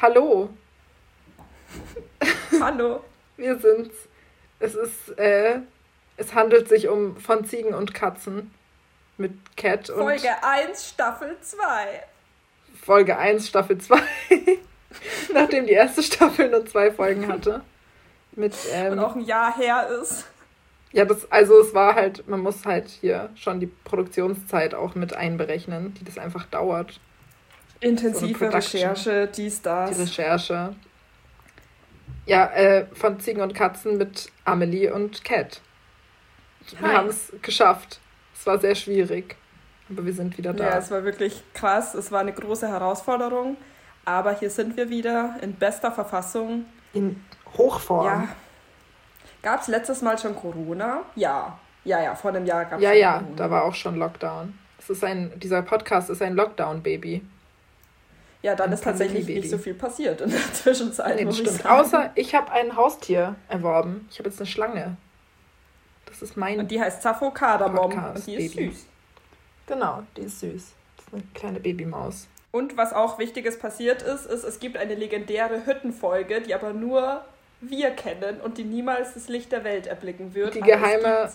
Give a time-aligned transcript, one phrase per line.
[0.00, 0.50] Hallo.
[2.60, 3.02] Hallo.
[3.36, 3.96] Wir sind's.
[4.60, 5.58] Es ist, äh,
[6.16, 8.54] es handelt sich um von Ziegen und Katzen
[9.16, 10.02] mit Cat und.
[10.02, 11.58] Folge 1, Staffel 2.
[12.80, 14.00] Folge 1, Staffel 2.
[15.34, 17.62] Nachdem die erste Staffel nur zwei Folgen hatte.
[18.36, 20.26] Mit, ähm, und auch ein Jahr her ist.
[20.92, 25.12] Ja, das, also es war halt, man muss halt hier schon die Produktionszeit auch mit
[25.12, 27.00] einberechnen, die das einfach dauert.
[27.80, 29.90] Intensive Recherche, dies, das.
[29.96, 30.74] Die Recherche.
[32.26, 35.60] Ja, äh, von Ziegen und Katzen mit Amelie und Cat.
[36.78, 38.00] Wir haben es geschafft.
[38.34, 39.36] Es war sehr schwierig,
[39.88, 40.64] aber wir sind wieder da.
[40.64, 41.94] Ja, es war wirklich krass.
[41.94, 43.56] Es war eine große Herausforderung.
[44.04, 46.64] Aber hier sind wir wieder in bester Verfassung.
[46.92, 47.22] In
[47.56, 48.06] Hochform.
[48.06, 48.28] Ja.
[49.42, 51.02] Gab es letztes Mal schon Corona?
[51.14, 51.58] Ja.
[51.84, 53.36] Ja, ja, vor einem Jahr gab es Ja, ja, Corona.
[53.36, 54.58] da war auch schon Lockdown.
[54.78, 57.22] Es ist ein, dieser Podcast ist ein Lockdown-Baby.
[58.42, 61.16] Ja, dann ist tatsächlich nicht so viel passiert in der Zwischenzeit.
[61.16, 61.66] Nee, das stimmt.
[61.66, 64.08] Außer ich habe ein Haustier erworben.
[64.10, 64.96] Ich habe jetzt eine Schlange.
[66.06, 66.60] Das ist mein.
[66.60, 67.92] Und die heißt Sappho Kardamom.
[67.92, 68.70] Und die ist Baby.
[68.70, 68.86] süß.
[69.66, 70.72] Genau, die ist süß.
[70.96, 72.28] Das ist eine kleine Babymaus.
[72.50, 77.24] Und was auch Wichtiges passiert ist, ist, es gibt eine legendäre Hüttenfolge, die aber nur
[77.60, 80.54] wir kennen und die niemals das Licht der Welt erblicken wird.
[80.54, 81.30] Die geheime,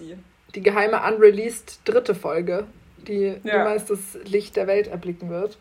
[0.56, 2.66] die geheime unreleased dritte Folge,
[3.08, 3.58] die ja.
[3.58, 5.58] niemals das Licht der Welt erblicken wird.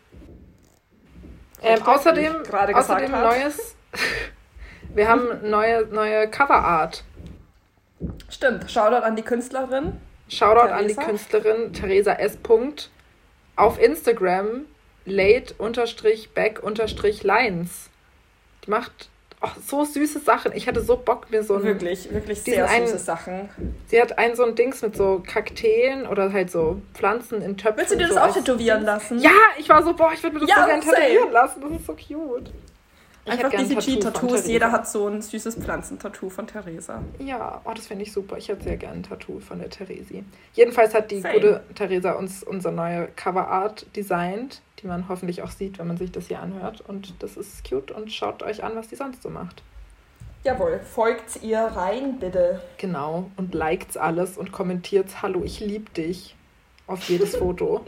[1.63, 3.75] Ähm, außerdem außerdem neues.
[4.93, 7.03] wir haben neue, neue Coverart.
[8.29, 8.69] Stimmt.
[8.69, 10.01] Shoutout an die Künstlerin.
[10.27, 10.75] Shoutout Theresa.
[10.75, 12.37] an die Künstlerin Theresa S.
[13.55, 14.65] Auf Instagram
[15.05, 17.89] late-back-lines.
[18.65, 19.09] Die macht
[19.43, 20.53] oh, so süße Sachen.
[20.55, 21.63] Ich hatte so Bock, mir so ein.
[21.63, 23.49] Wirklich, wirklich sehr einen, süße Sachen.
[23.87, 27.77] Sie hat ein so ein Dings mit so Kakteen oder halt so Pflanzen in Töpfen.
[27.77, 29.19] Willst du dir das so auch tätowieren lassen?
[29.19, 31.61] Ja, ich war so, boah, ich würde mir das ja, so gerne tätowieren lassen.
[31.61, 32.51] Das ist so cute.
[33.25, 34.47] Einfach diese G-Tattoos.
[34.47, 37.01] Jeder hat so ein süßes Pflanzentattoo von Theresa.
[37.19, 38.37] Ja, oh, das finde ich super.
[38.37, 40.25] Ich hätte sehr gerne ein Tattoo von der Theresi.
[40.53, 41.33] Jedenfalls hat die Same.
[41.35, 46.11] gute Theresa uns unsere neue Coverart designt, die man hoffentlich auch sieht, wenn man sich
[46.11, 46.83] das hier anhört.
[46.87, 49.63] Und das ist cute und schaut euch an, was die sonst so macht.
[50.43, 52.61] Jawohl, folgt ihr rein, bitte.
[52.77, 56.35] Genau, und liked alles und kommentiert Hallo, ich lieb dich
[56.85, 57.85] auf jedes Foto.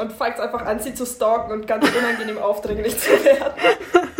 [0.00, 3.52] und fangt einfach an, sie zu stalken und ganz unangenehm aufdringlich zu werden.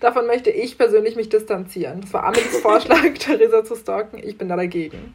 [0.00, 2.02] Davon möchte ich persönlich mich distanzieren.
[2.02, 4.18] Das war Amelies Vorschlag, Theresa zu stalken.
[4.22, 5.14] Ich bin da dagegen.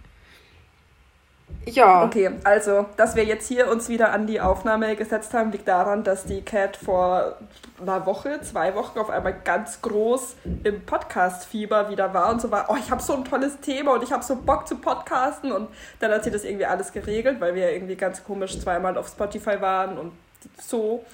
[1.65, 2.03] Ja.
[2.03, 6.03] Okay, also, dass wir jetzt hier uns wieder an die Aufnahme gesetzt haben, liegt daran,
[6.03, 7.35] dass die Cat vor
[7.81, 12.67] einer Woche, zwei Wochen auf einmal ganz groß im Podcast-Fieber wieder war und so war,
[12.69, 15.69] oh, ich habe so ein tolles Thema und ich habe so Bock zu podcasten und
[15.99, 19.61] dann hat sie das irgendwie alles geregelt, weil wir irgendwie ganz komisch zweimal auf Spotify
[19.61, 20.11] waren und
[20.59, 21.05] so.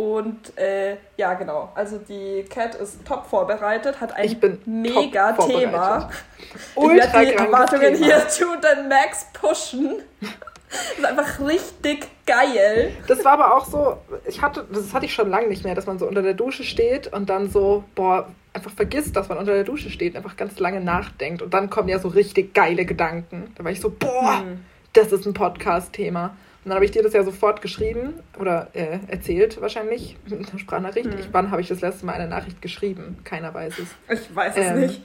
[0.00, 1.72] Und äh, ja, genau.
[1.74, 6.08] Also die Cat ist top vorbereitet, hat ein mega Thema.
[6.74, 8.06] Ich werde die Erwartungen Thema.
[8.06, 9.96] hier zu den Max pushen.
[10.70, 12.92] Das ist einfach richtig geil.
[13.08, 15.84] Das war aber auch so, ich hatte, das hatte ich schon lange nicht mehr, dass
[15.84, 19.52] man so unter der Dusche steht und dann so, boah, einfach vergisst, dass man unter
[19.52, 23.52] der Dusche steht, einfach ganz lange nachdenkt und dann kommen ja so richtig geile Gedanken.
[23.54, 24.64] Da war ich so, boah, hm.
[24.92, 26.36] Das ist ein Podcast-Thema.
[26.64, 30.58] Und dann habe ich dir das ja sofort geschrieben oder äh, erzählt wahrscheinlich mit einer
[30.58, 31.10] Sprachnachricht.
[31.10, 31.18] Hm.
[31.18, 33.18] Ich, wann habe ich das letzte Mal eine Nachricht geschrieben?
[33.24, 34.20] Keiner weiß es.
[34.20, 35.00] Ich weiß es ähm, nicht.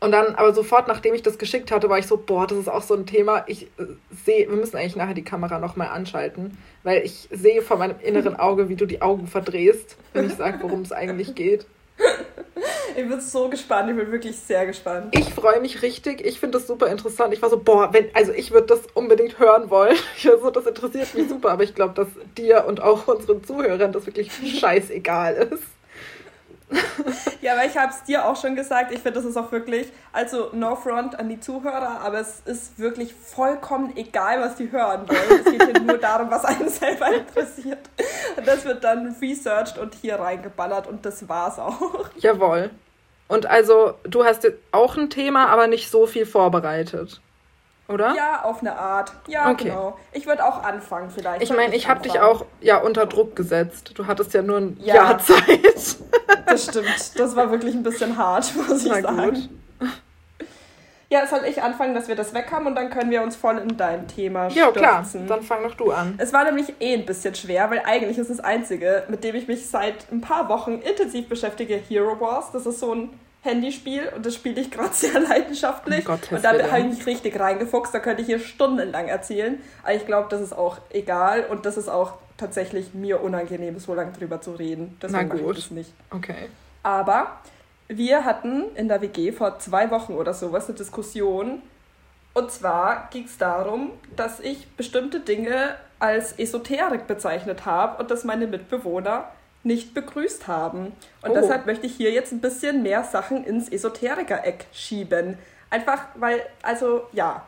[0.00, 2.68] Und dann, aber sofort, nachdem ich das geschickt hatte, war ich so, boah, das ist
[2.68, 3.44] auch so ein Thema.
[3.46, 3.84] Ich äh,
[4.24, 8.34] sehe, wir müssen eigentlich nachher die Kamera nochmal anschalten, weil ich sehe vor meinem inneren
[8.40, 11.66] Auge, wie du die Augen verdrehst, wenn ich sage, worum es eigentlich geht.
[12.96, 15.16] Ich bin so gespannt, ich bin wirklich sehr gespannt.
[15.16, 17.32] Ich freue mich richtig, ich finde das super interessant.
[17.32, 19.96] Ich war so, boah, wenn, also ich würde das unbedingt hören wollen.
[20.16, 23.42] Ich war so, das interessiert mich super, aber ich glaube, dass dir und auch unseren
[23.42, 24.30] Zuhörern das wirklich
[24.60, 25.64] scheißegal ist.
[27.40, 29.92] Ja, aber ich habe es dir auch schon gesagt, ich finde, das ist auch wirklich,
[30.12, 35.08] also no front an die Zuhörer, aber es ist wirklich vollkommen egal, was die hören
[35.08, 35.40] wollen.
[35.44, 37.88] Es geht hier nur darum, was einen selber interessiert.
[38.36, 42.08] Und das wird dann researched und hier reingeballert und das war's auch.
[42.16, 42.70] Jawohl.
[43.28, 47.20] Und also, du hast jetzt auch ein Thema, aber nicht so viel vorbereitet
[47.88, 48.14] oder?
[48.14, 49.12] Ja, auf eine Art.
[49.28, 49.64] Ja, okay.
[49.64, 49.98] genau.
[50.12, 51.42] Ich würde auch anfangen vielleicht.
[51.42, 53.92] Ich meine, ich habe dich auch ja unter Druck gesetzt.
[53.94, 55.38] Du hattest ja nur ein ja, Jahr Zeit.
[56.46, 57.18] das stimmt.
[57.18, 59.34] Das war wirklich ein bisschen hart, muss ich Na sagen.
[59.34, 59.48] Gut.
[61.12, 63.58] Ja, soll ich anfangen, dass wir das weg haben und dann können wir uns voll
[63.58, 64.82] in dein Thema stürzen.
[64.82, 65.06] Ja, klar.
[65.28, 66.14] Dann fang doch du an.
[66.16, 69.46] Es war nämlich eh ein bisschen schwer, weil eigentlich ist das Einzige, mit dem ich
[69.46, 72.50] mich seit ein paar Wochen intensiv beschäftige, Hero Wars.
[72.52, 73.10] Das ist so ein
[73.42, 76.08] Handyspiel und das spiele ich gerade sehr leidenschaftlich.
[76.08, 79.60] Oh und da habe ich mich richtig reingefuchst, da könnte ich hier stundenlang erzählen.
[79.82, 83.94] Aber ich glaube, das ist auch egal und das ist auch tatsächlich mir unangenehm, so
[83.94, 84.96] lange drüber zu reden.
[85.02, 85.92] Deswegen mache ich das nicht.
[86.10, 86.48] Okay.
[86.82, 87.38] Aber
[87.88, 91.62] wir hatten in der WG vor zwei Wochen oder sowas eine Diskussion.
[92.34, 98.24] Und zwar ging es darum, dass ich bestimmte Dinge als Esoterik bezeichnet habe und dass
[98.24, 99.28] meine Mitbewohner
[99.64, 100.92] nicht begrüßt haben.
[101.22, 101.34] Und oh.
[101.34, 105.38] deshalb möchte ich hier jetzt ein bisschen mehr Sachen ins Esoteriker-Eck schieben.
[105.70, 107.44] Einfach weil, also ja,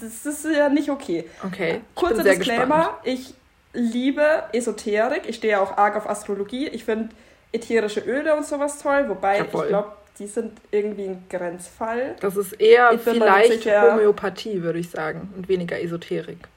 [0.00, 1.28] das ist ja nicht okay.
[1.44, 1.80] Okay.
[1.94, 3.34] Kurzer Disclaimer, ich
[3.72, 5.22] liebe Esoterik.
[5.28, 6.68] Ich stehe ja auch arg auf Astrologie.
[6.68, 7.10] Ich finde
[7.52, 9.62] ätherische Öle und sowas toll, wobei Jawohl.
[9.62, 12.16] ich glaube, die sind irgendwie ein Grenzfall.
[12.20, 16.48] Das ist eher vielleicht Homöopathie, würde ich sagen, und weniger Esoterik.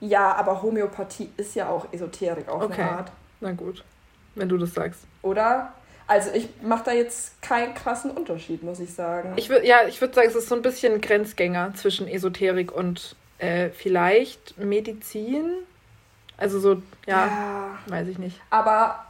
[0.00, 2.82] Ja, aber Homöopathie ist ja auch Esoterik auf okay.
[2.82, 3.12] eine Art.
[3.40, 3.84] Na gut,
[4.34, 5.00] wenn du das sagst.
[5.22, 5.72] Oder?
[6.06, 9.34] Also ich mache da jetzt keinen krassen Unterschied, muss ich sagen.
[9.36, 13.68] Ich ja, ich würde sagen, es ist so ein bisschen Grenzgänger zwischen Esoterik und äh,
[13.70, 15.52] vielleicht Medizin.
[16.38, 18.40] Also so, ja, ja, weiß ich nicht.
[18.48, 19.04] Aber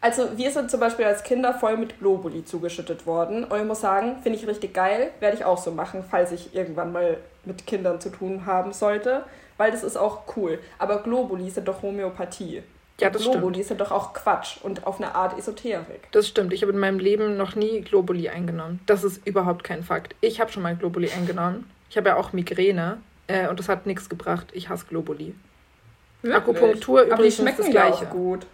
[0.00, 3.44] also wir sind zum Beispiel als Kinder voll mit Globuli zugeschüttet worden.
[3.44, 6.56] Und ich muss sagen, finde ich richtig geil, werde ich auch so machen, falls ich
[6.56, 9.22] irgendwann mal mit Kindern zu tun haben sollte.
[9.58, 10.58] Weil das ist auch cool.
[10.80, 12.64] Aber Globuli sind doch Homöopathie.
[13.02, 13.66] Ja, das Globuli stimmt.
[13.66, 16.10] sind doch auch Quatsch und auf eine Art Esoterik.
[16.12, 16.52] Das stimmt.
[16.52, 18.80] Ich habe in meinem Leben noch nie Globuli eingenommen.
[18.86, 20.14] Das ist überhaupt kein Fakt.
[20.20, 21.68] Ich habe schon mal Globuli eingenommen.
[21.90, 24.46] Ich habe ja auch Migräne äh, und das hat nichts gebracht.
[24.52, 25.34] Ich hasse Globuli.
[26.22, 26.42] Wirklich?
[26.42, 28.04] Akupunktur Aber übrigens die schmecken das Gleiche.
[28.04, 28.46] Ja, auch gut.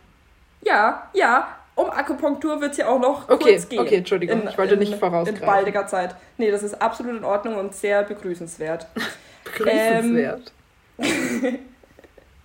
[0.63, 1.49] ja, ja.
[1.75, 3.79] Um Akupunktur wird es ja auch noch okay, kurz gehen.
[3.79, 5.41] Okay, Entschuldigung, in, ich wollte in, nicht vorausgreifen.
[5.41, 6.17] In baldiger Zeit.
[6.37, 8.89] Nee, das ist absolut in Ordnung und sehr begrüßenswert.
[9.45, 10.53] begrüßenswert.
[10.99, 11.59] Ähm,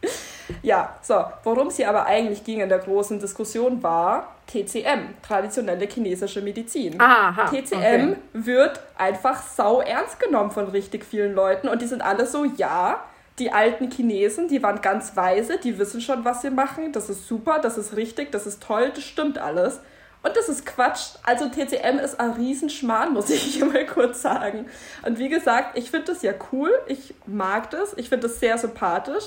[0.61, 5.87] Ja, so, worum es hier aber eigentlich ging in der großen Diskussion war TCM, traditionelle
[5.87, 6.99] chinesische Medizin.
[6.99, 8.15] Aha, TCM okay.
[8.33, 12.99] wird einfach sau ernst genommen von richtig vielen Leuten und die sind alle so, ja,
[13.39, 17.27] die alten Chinesen, die waren ganz weise, die wissen schon, was sie machen, das ist
[17.27, 19.79] super, das ist richtig, das ist toll, das stimmt alles.
[20.21, 21.15] Und das ist Quatsch.
[21.23, 24.67] Also TCM ist ein Riesenschmarrn, muss ich hier mal kurz sagen.
[25.05, 28.57] Und wie gesagt, ich finde das ja cool, ich mag das, ich finde das sehr
[28.57, 29.25] sympathisch.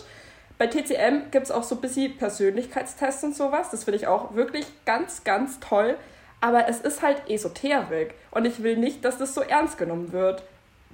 [0.58, 3.70] Bei TCM gibt es auch so ein bisschen Persönlichkeitstests und sowas.
[3.70, 5.96] Das finde ich auch wirklich ganz, ganz toll.
[6.40, 8.14] Aber es ist halt Esoterik.
[8.30, 10.42] Und ich will nicht, dass das so ernst genommen wird.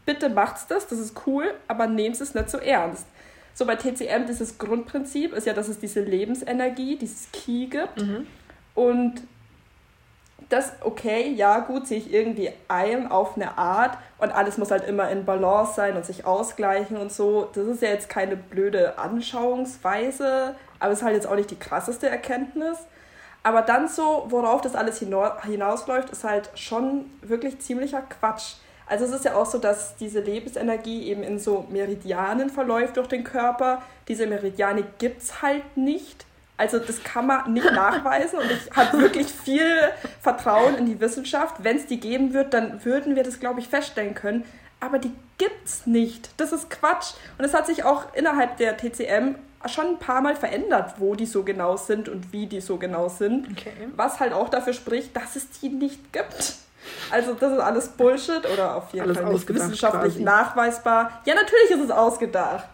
[0.05, 3.07] Bitte macht's das, das ist cool, aber nehmt es nicht so ernst.
[3.55, 8.01] So bei TCM, dieses Grundprinzip ist ja, dass es diese Lebensenergie, dieses Ki gibt.
[8.01, 8.27] Mhm.
[8.75, 9.23] Und
[10.53, 14.87] das, okay, ja, gut, sehe ich irgendwie ein auf eine Art und alles muss halt
[14.87, 17.49] immer in Balance sein und sich ausgleichen und so.
[17.55, 21.59] Das ist ja jetzt keine blöde Anschauungsweise, aber es ist halt jetzt auch nicht die
[21.59, 22.79] krasseste Erkenntnis.
[23.43, 28.55] Aber dann so, worauf das alles hinausläuft, ist halt schon wirklich ziemlicher Quatsch.
[28.87, 33.09] Also es ist ja auch so, dass diese Lebensenergie eben in so Meridianen verläuft durch
[33.09, 33.83] den Körper.
[34.07, 36.27] Diese Meridiane gibt es halt nicht.
[36.63, 39.67] Also das kann man nicht nachweisen und ich habe wirklich viel
[40.21, 41.57] Vertrauen in die Wissenschaft.
[41.65, 44.45] Wenn es die geben wird, dann würden wir das, glaube ich, feststellen können.
[44.79, 46.31] Aber die gibt's nicht.
[46.37, 47.15] Das ist Quatsch.
[47.37, 49.35] Und es hat sich auch innerhalb der TCM
[49.67, 53.09] schon ein paar Mal verändert, wo die so genau sind und wie die so genau
[53.09, 53.49] sind.
[53.51, 53.73] Okay.
[53.97, 56.55] Was halt auch dafür spricht, dass es die nicht gibt.
[57.11, 60.23] Also das ist alles Bullshit oder auf jeden alles Fall nicht wissenschaftlich quasi.
[60.23, 61.23] nachweisbar.
[61.25, 62.69] Ja, natürlich ist es ausgedacht.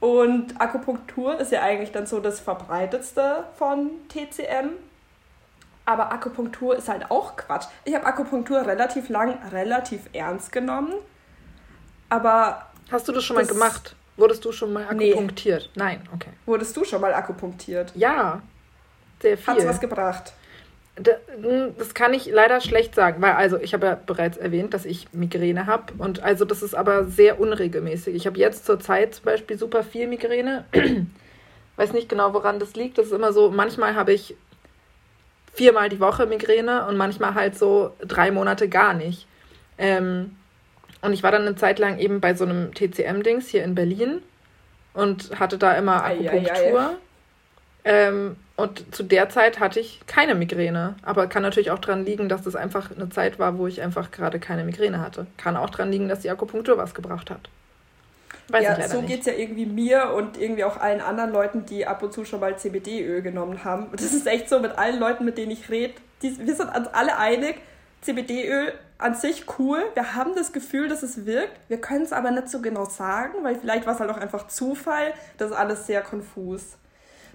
[0.00, 4.70] Und Akupunktur ist ja eigentlich dann so das verbreitetste von TCM.
[5.84, 7.66] Aber Akupunktur ist halt auch Quatsch.
[7.84, 10.92] Ich habe Akupunktur relativ lang, relativ ernst genommen.
[12.08, 12.66] Aber.
[12.90, 13.96] Hast du das schon das mal gemacht?
[14.16, 15.70] Wurdest du schon mal akupunktiert?
[15.74, 15.82] Nee.
[15.82, 16.30] Nein, okay.
[16.44, 17.92] Wurdest du schon mal akupunktiert?
[17.94, 18.42] Ja.
[19.22, 19.54] Sehr viel.
[19.54, 20.32] Hat's was gebracht?
[20.98, 24.84] Hm, das kann ich leider schlecht sagen, weil also ich habe ja bereits erwähnt, dass
[24.84, 28.14] ich Migräne habe und also das ist aber sehr unregelmäßig.
[28.14, 30.64] Ich habe jetzt zur Zeit zum Beispiel super viel Migräne.
[31.76, 32.98] Weiß nicht genau, woran das liegt.
[32.98, 34.34] Das ist immer so, manchmal habe ich
[35.52, 39.26] viermal die Woche Migräne und manchmal halt so drei Monate gar nicht.
[39.76, 40.36] Ähm,
[41.00, 44.22] und ich war dann eine Zeit lang eben bei so einem TCM-Dings hier in Berlin
[44.94, 46.52] und hatte da immer Akupunktur.
[46.52, 46.96] Ei, ei, ei.
[47.84, 50.96] Ähm, und zu der Zeit hatte ich keine Migräne.
[51.02, 54.10] Aber kann natürlich auch daran liegen, dass das einfach eine Zeit war, wo ich einfach
[54.10, 55.28] gerade keine Migräne hatte.
[55.36, 57.48] Kann auch daran liegen, dass die Akupunktur was gebracht hat.
[58.48, 61.86] Weiß ja, so geht es ja irgendwie mir und irgendwie auch allen anderen Leuten, die
[61.86, 63.86] ab und zu schon mal CBD-Öl genommen haben.
[63.86, 65.94] Und das ist echt so mit allen Leuten, mit denen ich rede.
[66.20, 67.60] Wir sind uns alle einig,
[68.00, 69.84] CBD-Öl an sich cool.
[69.94, 71.60] Wir haben das Gefühl, dass es wirkt.
[71.68, 74.48] Wir können es aber nicht so genau sagen, weil vielleicht war es halt auch einfach
[74.48, 75.14] Zufall.
[75.36, 76.76] Das ist alles sehr konfus.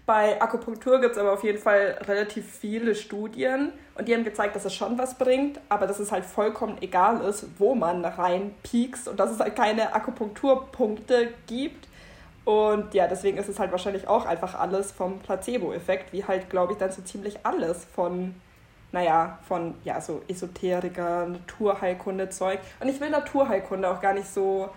[0.05, 4.53] Bei Akupunktur gibt es aber auf jeden Fall relativ viele Studien und die haben gezeigt,
[4.53, 9.07] dass es schon was bringt, aber dass es halt vollkommen egal ist, wo man reinpiekst
[9.07, 11.87] und dass es halt keine Akupunkturpunkte gibt.
[12.43, 16.73] Und ja, deswegen ist es halt wahrscheinlich auch einfach alles vom Placebo-Effekt, wie halt, glaube
[16.73, 18.35] ich, dann so ziemlich alles von,
[18.91, 22.59] naja, von, ja, so Esoteriker, Naturheilkunde-Zeug.
[22.81, 24.69] Und ich will Naturheilkunde auch gar nicht so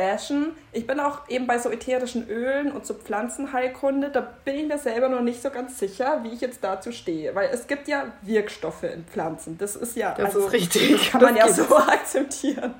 [0.00, 0.52] bashen.
[0.72, 4.78] Ich bin auch eben bei so ätherischen Ölen und so Pflanzenheilkunde, da bin ich mir
[4.78, 7.34] selber noch nicht so ganz sicher, wie ich jetzt dazu stehe.
[7.34, 9.58] Weil es gibt ja Wirkstoffe in Pflanzen.
[9.58, 11.10] Das ist ja, das also, ist richtig.
[11.10, 12.74] kann man das ja so akzeptieren.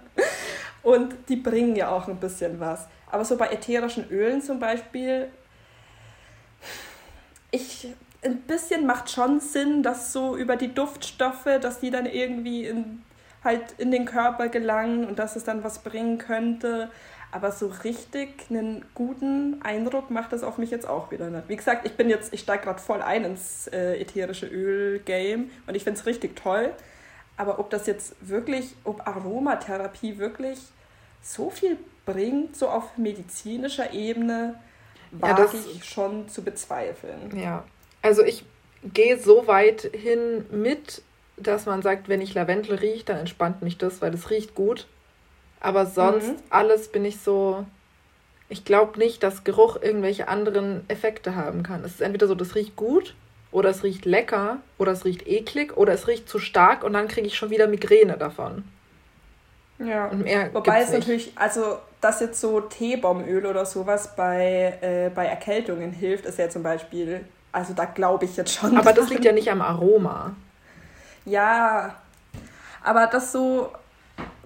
[0.83, 2.87] Und die bringen ja auch ein bisschen was.
[3.11, 5.29] Aber so bei ätherischen Ölen zum Beispiel,
[7.51, 7.89] ich,
[8.23, 13.03] ein bisschen macht schon Sinn, dass so über die Duftstoffe, dass die dann irgendwie in
[13.45, 16.91] halt in den Körper gelangen und dass es dann was bringen könnte.
[17.33, 21.49] Aber so richtig einen guten Eindruck macht das auf mich jetzt auch wieder nicht.
[21.49, 25.75] Wie gesagt, ich bin jetzt, ich steige gerade voll ein ins äh, ätherische Öl-Game und
[25.75, 26.73] ich finde es richtig toll.
[27.37, 30.59] Aber ob das jetzt wirklich, ob Aromatherapie wirklich
[31.23, 34.57] so viel bringt, so auf medizinischer Ebene,
[35.13, 37.39] wage ja, ich schon zu bezweifeln.
[37.39, 37.65] Ja,
[38.03, 38.45] also ich
[38.83, 41.03] gehe so weit hin mit
[41.43, 44.87] dass man sagt, wenn ich Lavendel rieche, dann entspannt mich das, weil es riecht gut.
[45.61, 46.37] Aber sonst mhm.
[46.49, 47.65] alles bin ich so.
[48.49, 51.85] Ich glaube nicht, dass Geruch irgendwelche anderen Effekte haben kann.
[51.85, 53.15] Es ist entweder so, das riecht gut
[53.53, 57.07] oder es riecht lecker oder es riecht eklig oder es riecht zu stark und dann
[57.07, 58.65] kriege ich schon wieder Migräne davon.
[59.79, 60.07] Ja.
[60.07, 65.27] Und mehr Wobei es natürlich, also dass jetzt so Teebaumöl oder sowas bei, äh, bei
[65.27, 68.77] Erkältungen hilft, ist ja zum Beispiel, also da glaube ich jetzt schon.
[68.77, 70.35] Aber das liegt ja nicht am Aroma.
[71.31, 71.97] Ja,
[72.83, 73.71] aber das so,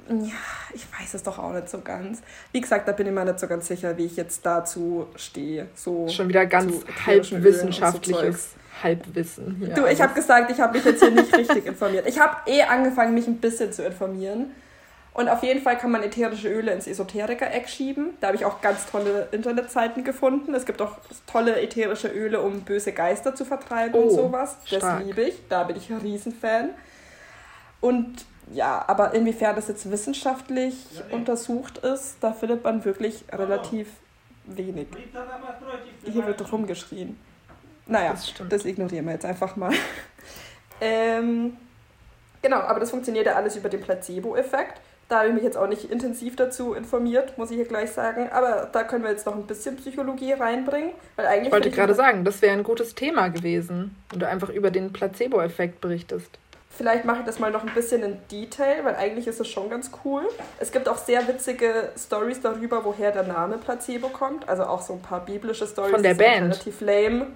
[0.08, 0.34] ja,
[0.74, 2.22] ich weiß es doch auch nicht so ganz.
[2.52, 5.68] Wie gesagt, da bin ich mir nicht so ganz sicher, wie ich jetzt dazu stehe.
[5.74, 6.74] So Schon wieder ganz
[7.06, 9.56] halbwissenschaftliches so Halbwissen.
[9.58, 12.06] Hier du, ich habe gesagt, ich habe mich jetzt hier nicht richtig informiert.
[12.06, 14.50] Ich habe eh angefangen, mich ein bisschen zu informieren.
[15.14, 18.16] Und auf jeden Fall kann man ätherische Öle ins Esoteriker-Eck schieben.
[18.20, 20.54] Da habe ich auch ganz tolle Internetseiten gefunden.
[20.54, 20.96] Es gibt auch
[21.28, 24.56] tolle ätherische Öle, um böse Geister zu vertreiben oh, und sowas.
[24.68, 25.36] Das liebe ich.
[25.48, 26.70] Da bin ich ein Riesenfan.
[27.80, 30.74] Und ja, aber inwiefern das jetzt wissenschaftlich
[31.12, 33.88] untersucht ist, da findet man wirklich relativ
[34.46, 34.88] wenig.
[36.04, 37.18] Hier wird rumgeschrien.
[37.86, 39.72] Naja, das, das ignorieren wir jetzt einfach mal.
[40.80, 41.56] ähm,
[42.42, 44.80] genau, aber das funktioniert ja alles über den Placebo-Effekt.
[45.08, 48.30] Da habe ich mich jetzt auch nicht intensiv dazu informiert, muss ich hier gleich sagen.
[48.32, 50.90] Aber da können wir jetzt noch ein bisschen Psychologie reinbringen.
[51.16, 54.48] Weil eigentlich ich wollte gerade sagen, das wäre ein gutes Thema gewesen, wenn du einfach
[54.48, 56.38] über den Placebo-Effekt berichtest.
[56.76, 59.70] Vielleicht mache ich das mal noch ein bisschen in Detail, weil eigentlich ist es schon
[59.70, 60.22] ganz cool.
[60.58, 64.48] Es gibt auch sehr witzige Stories darüber, woher der Name Placebo kommt.
[64.48, 65.92] Also auch so ein paar biblische Stories.
[65.92, 66.46] Von der Band.
[66.46, 67.26] Relativ lame.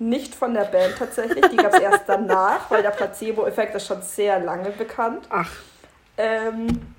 [0.00, 1.46] Nicht von der Band tatsächlich.
[1.46, 5.26] Die gab es erst danach, weil der Placebo-Effekt ist schon sehr lange bekannt.
[5.30, 5.50] Ach.
[6.18, 6.94] Ähm,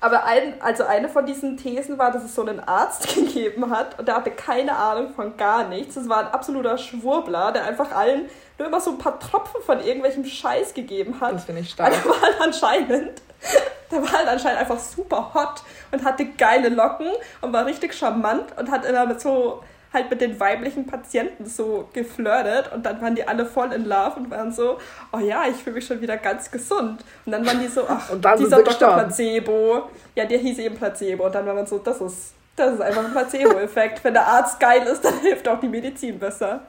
[0.00, 3.98] aber ein, also eine von diesen Thesen war, dass es so einen Arzt gegeben hat
[3.98, 5.96] und der hatte keine Ahnung von gar nichts.
[5.96, 9.80] Das war ein absoluter Schwurbler, der einfach allen nur immer so ein paar Tropfen von
[9.80, 11.34] irgendwelchem Scheiß gegeben hat.
[11.34, 11.92] Das finde ich stark.
[11.92, 13.22] Der war halt anscheinend,
[13.90, 18.56] der war halt anscheinend einfach super hot und hatte geile Locken und war richtig charmant
[18.56, 23.14] und hat immer mit so halt mit den weiblichen Patienten so geflirtet und dann waren
[23.14, 24.78] die alle voll in Love und waren so,
[25.12, 27.04] oh ja, ich fühle mich schon wieder ganz gesund.
[27.24, 28.94] Und dann waren die so, ach, dieser Dr.
[28.94, 31.26] Placebo, ja, der hieß eben Placebo.
[31.26, 34.04] Und dann war man so, das ist, das ist einfach ein Placebo-Effekt.
[34.04, 36.60] Wenn der Arzt geil ist, dann hilft auch die Medizin besser.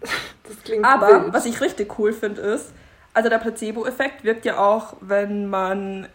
[0.00, 1.34] Das klingt Aber wild.
[1.34, 2.72] was ich richtig cool finde, ist,
[3.12, 6.06] also der Placebo-Effekt wirkt ja auch, wenn man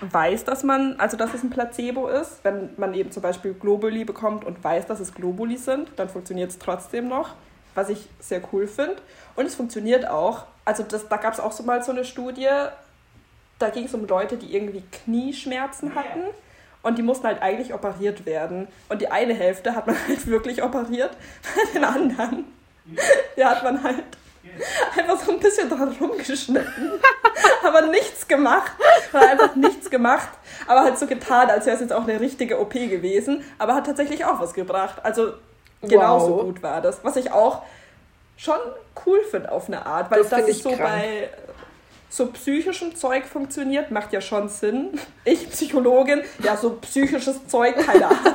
[0.00, 2.42] weiß, dass man, also dass es ein Placebo ist.
[2.42, 6.50] Wenn man eben zum Beispiel Globuli bekommt und weiß, dass es Globuli sind, dann funktioniert
[6.50, 7.30] es trotzdem noch,
[7.74, 8.96] was ich sehr cool finde.
[9.36, 12.48] Und es funktioniert auch, also das, da gab es auch so mal so eine Studie,
[13.58, 16.22] da ging es um Leute, die irgendwie Knieschmerzen hatten
[16.82, 18.68] und die mussten halt eigentlich operiert werden.
[18.88, 21.10] Und die eine Hälfte hat man halt wirklich operiert,
[21.74, 22.46] den anderen,
[23.36, 24.04] der hat man halt
[24.96, 26.92] einfach so ein bisschen dran rumgeschnitten,
[27.62, 28.72] aber nichts gemacht.
[29.12, 30.30] Hat einfach nichts gemacht,
[30.66, 33.86] aber halt so getan, als wäre es jetzt auch eine richtige OP gewesen, aber hat
[33.86, 34.96] tatsächlich auch was gebracht.
[35.02, 35.34] Also
[35.82, 36.42] genauso wow.
[36.42, 37.04] gut war das.
[37.04, 37.62] Was ich auch
[38.36, 38.58] schon
[39.06, 40.82] cool finde auf eine Art, weil das, das so krank.
[40.82, 41.30] bei
[42.08, 44.90] so psychischem Zeug funktioniert, macht ja schon Sinn.
[45.24, 48.34] Ich, Psychologin, ja, so psychisches Zeug, keine Ahnung.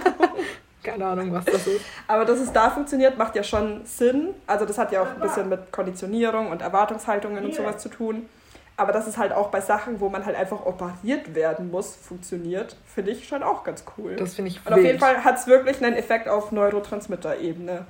[0.85, 1.81] Keine Ahnung, was das ist.
[2.07, 4.35] Aber dass es da funktioniert, macht ja schon Sinn.
[4.47, 8.29] Also das hat ja auch ein bisschen mit Konditionierung und Erwartungshaltungen und sowas zu tun.
[8.77, 12.75] Aber dass es halt auch bei Sachen, wo man halt einfach operiert werden muss, funktioniert,
[12.85, 14.15] finde ich schon auch ganz cool.
[14.17, 14.77] Das finde ich Und wild.
[14.77, 17.85] auf jeden Fall hat es wirklich einen Effekt auf Neurotransmitter-Ebene.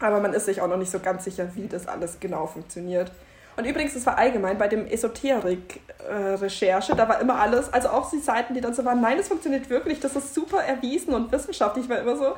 [0.00, 3.12] Aber man ist sich auch noch nicht so ganz sicher, wie das alles genau funktioniert.
[3.56, 8.10] Und übrigens, das war allgemein bei dem Esoterik-Recherche, äh, da war immer alles, also auch
[8.10, 11.30] die Seiten, die dann so waren, nein, das funktioniert wirklich, das ist super erwiesen und
[11.30, 12.34] wissenschaftlich, war immer so,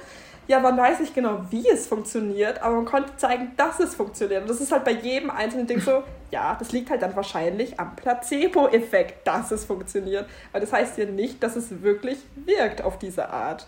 [0.48, 4.42] ja, man weiß nicht genau, wie es funktioniert, aber man konnte zeigen, dass es funktioniert.
[4.42, 7.80] Und das ist halt bei jedem einzelnen Ding so, ja, das liegt halt dann wahrscheinlich
[7.80, 10.26] am Placebo-Effekt, dass es funktioniert.
[10.52, 13.66] Weil das heißt ja nicht, dass es wirklich wirkt auf diese Art.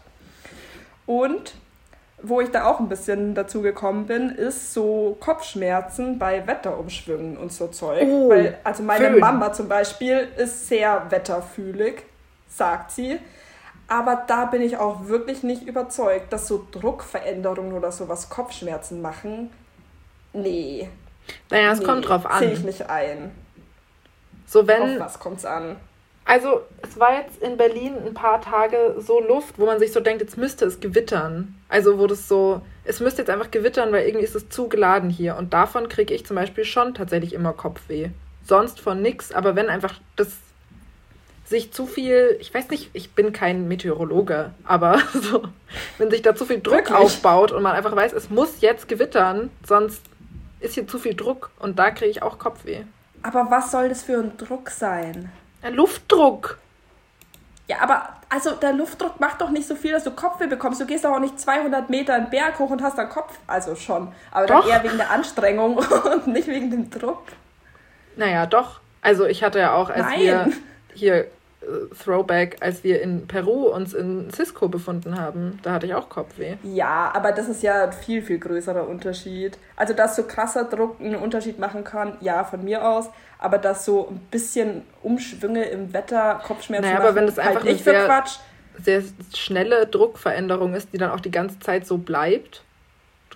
[1.07, 1.55] Und
[2.23, 7.53] wo ich da auch ein bisschen dazu gekommen bin, ist so Kopfschmerzen bei Wetterumschwüngen und
[7.53, 8.03] so Zeug.
[8.07, 9.21] Oh, Weil, also meine Föhn.
[9.21, 12.03] Mama zum Beispiel ist sehr wetterfühlig,
[12.49, 13.19] sagt sie.
[13.87, 19.51] Aber da bin ich auch wirklich nicht überzeugt, dass so Druckveränderungen oder sowas Kopfschmerzen machen.
[20.33, 20.89] Nee.
[21.51, 22.41] Naja, es nee, kommt drauf an.
[22.41, 23.31] Sehe ich nicht ein.
[24.47, 24.83] So wenn.
[24.83, 25.77] Auf was kommt's an?
[26.29, 30.01] Also, es war jetzt in Berlin ein paar Tage so Luft, wo man sich so
[30.01, 31.55] denkt, jetzt müsste es gewittern.
[31.71, 35.09] Also, wo das so, es müsste jetzt einfach gewittern, weil irgendwie ist es zu geladen
[35.09, 35.37] hier.
[35.37, 38.11] Und davon kriege ich zum Beispiel schon tatsächlich immer Kopfweh.
[38.45, 40.37] Sonst von nix, aber wenn einfach das
[41.47, 45.45] sich zu viel, ich weiß nicht, ich bin kein Meteorologe, aber so,
[45.97, 46.95] wenn sich da zu viel Druck Wirklich?
[46.95, 50.03] aufbaut und man einfach weiß, es muss jetzt gewittern, sonst
[50.61, 52.83] ist hier zu viel Druck und da kriege ich auch Kopfweh.
[53.23, 55.33] Aber was soll das für ein Druck sein?
[55.63, 56.59] Der Luftdruck.
[57.67, 60.81] Ja, aber also der Luftdruck macht doch nicht so viel, dass du Kopfweh bekommst.
[60.81, 63.39] Du gehst doch auch nicht 200 Meter einen Berg hoch und hast dann Kopf.
[63.47, 64.13] Also schon.
[64.31, 64.61] Aber doch.
[64.61, 65.77] dann eher wegen der Anstrengung
[66.13, 67.23] und nicht wegen dem Druck.
[68.17, 68.81] Naja, doch.
[69.01, 70.21] Also ich hatte ja auch, als Nein.
[70.21, 70.53] wir
[70.95, 71.27] hier
[72.03, 75.59] Throwback, als wir in Peru uns in Cisco befunden haben.
[75.63, 76.57] Da hatte ich auch Kopfweh.
[76.63, 79.59] Ja, aber das ist ja ein viel, viel größerer Unterschied.
[79.77, 83.11] Also, dass so krasser Druck einen Unterschied machen kann, ja, von mir aus.
[83.39, 87.65] Aber dass so ein bisschen Umschwünge im Wetter Kopfschmerzen naja, aber wenn das einfach halt
[87.65, 88.39] nicht für sehr, Quatsch.
[88.83, 89.03] sehr
[89.35, 92.63] schnelle Druckveränderung ist, die dann auch die ganze Zeit so bleibt,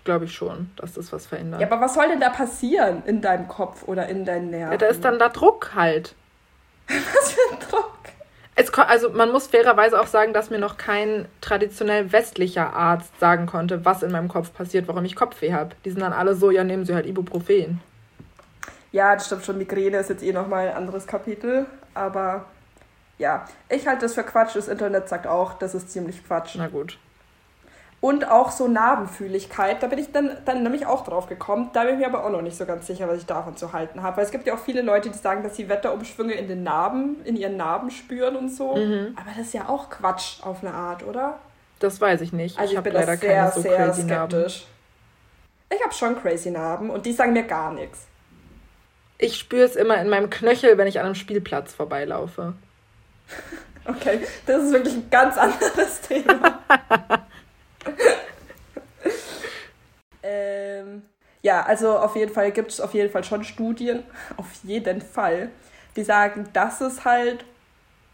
[0.04, 1.60] glaube ich schon, dass das was verändert.
[1.60, 4.72] Ja, aber was soll denn da passieren in deinem Kopf oder in deinen Nerven?
[4.72, 6.14] Ja, da ist dann da Druck halt.
[6.88, 7.92] was für ein Druck?
[8.54, 13.46] Es, also man muss fairerweise auch sagen, dass mir noch kein traditionell westlicher Arzt sagen
[13.46, 15.70] konnte, was in meinem Kopf passiert, warum ich Kopfweh habe.
[15.84, 17.80] Die sind dann alle so, ja, nehmen Sie halt Ibuprofen.
[18.92, 19.58] Ja, das stimmt schon.
[19.58, 21.66] Migräne ist jetzt eh nochmal ein anderes Kapitel.
[21.94, 22.44] Aber
[23.18, 24.54] ja, ich halte das für Quatsch.
[24.54, 26.54] Das Internet sagt auch, das ist ziemlich Quatsch.
[26.56, 26.98] Na gut.
[28.00, 31.70] Und auch so Narbenfühligkeit, da bin ich dann, dann nämlich auch drauf gekommen.
[31.72, 33.72] Da bin ich mir aber auch noch nicht so ganz sicher, was ich davon zu
[33.72, 34.16] halten habe.
[34.16, 37.24] Weil es gibt ja auch viele Leute, die sagen, dass sie Wetterumschwünge in den Narben,
[37.24, 38.74] in ihren Narben spüren und so.
[38.74, 39.16] Mhm.
[39.16, 41.38] Aber das ist ja auch Quatsch auf eine Art, oder?
[41.78, 42.58] Das weiß ich nicht.
[42.58, 44.66] Also ich, ich bin leider sehr, keine so sehr crazy skeptisch.
[45.68, 45.76] Narben.
[45.76, 48.08] Ich habe schon crazy Narben und die sagen mir gar nichts.
[49.22, 52.54] Ich spüre es immer in meinem Knöchel, wenn ich an einem Spielplatz vorbeilaufe.
[53.84, 56.58] okay, das ist wirklich ein ganz anderes Thema.
[60.24, 61.02] ähm,
[61.40, 64.02] ja, also auf jeden Fall gibt es auf jeden Fall schon Studien,
[64.38, 65.50] auf jeden Fall,
[65.94, 67.44] die sagen, dass es halt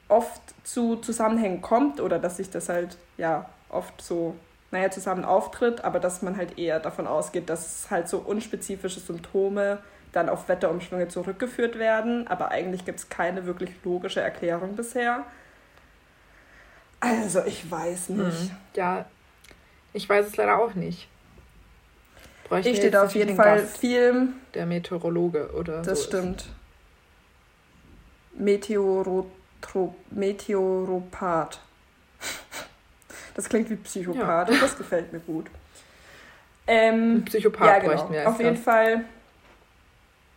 [0.09, 4.37] oft zu Zusammenhängen kommt oder dass sich das halt ja oft so,
[4.71, 9.79] naja, zusammen auftritt, aber dass man halt eher davon ausgeht, dass halt so unspezifische Symptome
[10.13, 15.25] dann auf Wetterumschwünge zurückgeführt werden, aber eigentlich gibt es keine wirklich logische Erklärung bisher.
[17.01, 18.41] Also ich weiß nicht.
[18.41, 18.51] Hm.
[18.75, 19.05] Ja,
[19.93, 21.09] ich weiß es leider auch nicht.
[22.49, 24.29] Bräuchte ich stehe da auf jeden Fall Gast, viel.
[24.55, 26.49] Der Meteorologe oder Das so stimmt.
[28.35, 31.61] Meteorotro Meteoropath.
[33.35, 34.51] Das klingt wie Psychopath.
[34.51, 34.61] Ja.
[34.61, 35.47] Das gefällt mir gut.
[36.67, 37.93] Ähm, Psychopath ja, genau.
[37.93, 38.65] bräuchten wir Auf jeden Gast.
[38.65, 39.05] Fall.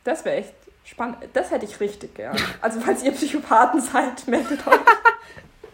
[0.03, 1.17] Das wäre echt spannend.
[1.33, 2.35] Das hätte ich richtig gern.
[2.61, 4.79] Also, falls ihr Psychopathen seid, meldet euch.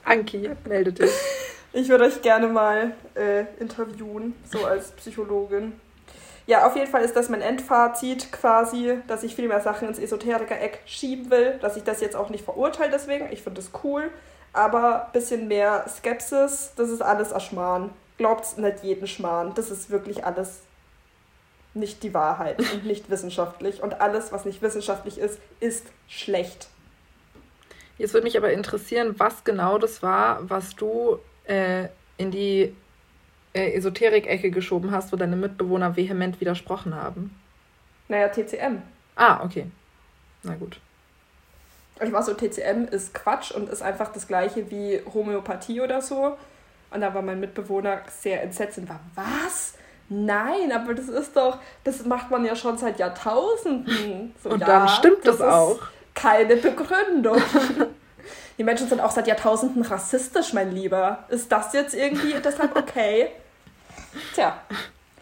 [0.03, 1.11] Anki, meldet dich.
[1.73, 5.79] Ich würde euch gerne mal äh, interviewen, so als Psychologin.
[6.47, 9.99] Ja, auf jeden Fall ist das mein Endfazit quasi, dass ich viel mehr Sachen ins
[9.99, 13.27] Esoteriker-Eck schieben will, dass ich das jetzt auch nicht verurteile deswegen.
[13.31, 14.09] Ich finde das cool.
[14.53, 17.89] Aber ein bisschen mehr Skepsis, das ist alles Aschmarn.
[18.17, 19.53] Glaubt nicht jeden Schmarrn.
[19.55, 20.61] Das ist wirklich alles
[21.79, 23.81] nicht die Wahrheit und nicht wissenschaftlich.
[23.81, 26.67] Und alles, was nicht wissenschaftlich ist, ist schlecht.
[27.97, 31.87] Jetzt würde mich aber interessieren, was genau das war, was du äh,
[32.17, 32.75] in die
[33.53, 37.35] äh, Esoterik-Ecke geschoben hast, wo deine Mitbewohner vehement widersprochen haben?
[38.07, 38.81] Naja, TCM.
[39.15, 39.65] Ah, okay.
[40.43, 40.79] Na gut.
[41.99, 46.37] Ich war so, TCM ist Quatsch und ist einfach das gleiche wie Homöopathie oder so.
[46.91, 49.73] Und da war mein Mitbewohner sehr entsetzt und war, was?
[50.09, 54.33] Nein, aber das ist doch, das macht man ja schon seit Jahrtausenden.
[54.43, 55.79] So, und ja, dann stimmt das, das auch.
[56.13, 57.41] Keine Begründung.
[58.57, 61.25] Die Menschen sind auch seit Jahrtausenden rassistisch, mein Lieber.
[61.29, 63.29] Ist das jetzt irgendwie deshalb okay?
[64.33, 64.57] Tja.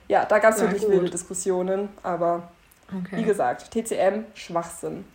[0.08, 2.50] Ja, da gab es wirklich wilde Diskussionen, aber
[2.90, 3.18] okay.
[3.18, 5.06] wie gesagt, TCM, Schwachsinn.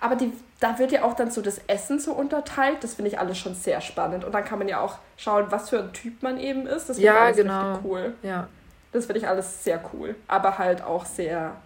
[0.00, 2.82] Aber die, da wird ja auch dann so das Essen so unterteilt.
[2.82, 4.24] Das finde ich alles schon sehr spannend.
[4.24, 6.88] Und dann kann man ja auch schauen, was für ein Typ man eben ist.
[6.88, 7.72] Das finde ja, ich genau.
[7.72, 8.14] richtig cool.
[8.22, 8.48] Ja.
[8.92, 10.16] Das finde ich alles sehr cool.
[10.26, 11.56] Aber halt auch sehr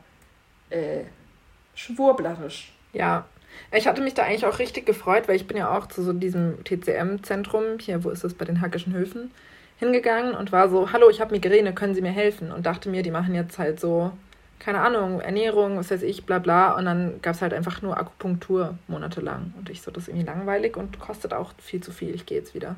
[0.71, 1.05] äh,
[1.75, 2.73] schwurblerisch.
[2.93, 3.25] Ja.
[3.73, 6.13] Ich hatte mich da eigentlich auch richtig gefreut, weil ich bin ja auch zu so
[6.13, 9.31] diesem TCM-Zentrum, hier, wo ist das, bei den Hackischen Höfen,
[9.79, 12.51] hingegangen und war so, hallo, ich habe Migräne, können Sie mir helfen?
[12.51, 14.13] Und dachte mir, die machen jetzt halt so
[14.65, 16.73] keine Ahnung, Ernährung, was weiß ich, bla bla.
[16.73, 19.53] Und dann gab es halt einfach nur Akupunktur monatelang.
[19.59, 22.15] Und ich so, das ist irgendwie langweilig und kostet auch viel zu viel.
[22.15, 22.77] Ich gehe jetzt wieder.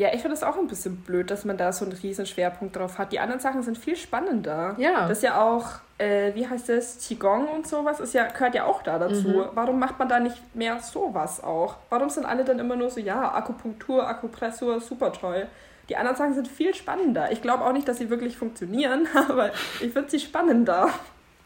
[0.00, 2.74] Ja, ich finde es auch ein bisschen blöd, dass man da so einen riesen Schwerpunkt
[2.74, 3.12] drauf hat.
[3.12, 4.74] Die anderen Sachen sind viel spannender.
[4.78, 5.06] Ja.
[5.06, 5.66] Das ist ja auch,
[5.98, 9.28] äh, wie heißt das, Qigong und sowas, ist ja, gehört ja auch da dazu.
[9.28, 9.48] Mhm.
[9.52, 11.76] Warum macht man da nicht mehr sowas auch?
[11.90, 15.48] Warum sind alle dann immer nur so, ja, Akupunktur, Akupressur, super toll.
[15.90, 17.30] Die anderen Sachen sind viel spannender.
[17.30, 20.88] Ich glaube auch nicht, dass sie wirklich funktionieren, aber ich finde sie spannender.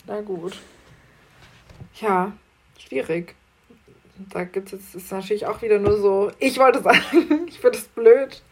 [0.07, 0.61] Na gut.
[1.97, 2.31] Ja,
[2.79, 3.35] schwierig.
[4.31, 7.01] Da gibt es jetzt natürlich auch wieder nur so, ich wollte sagen,
[7.49, 8.43] ich finde es blöd.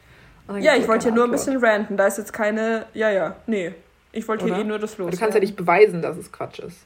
[0.61, 1.97] Ja, ich wollte hier nur ein bisschen ranten.
[1.97, 3.75] Da ist jetzt keine, ja, ja, nee.
[4.11, 5.11] Ich wollte hier eh nur das los.
[5.11, 6.85] Du kannst ja nicht beweisen, dass es Quatsch ist.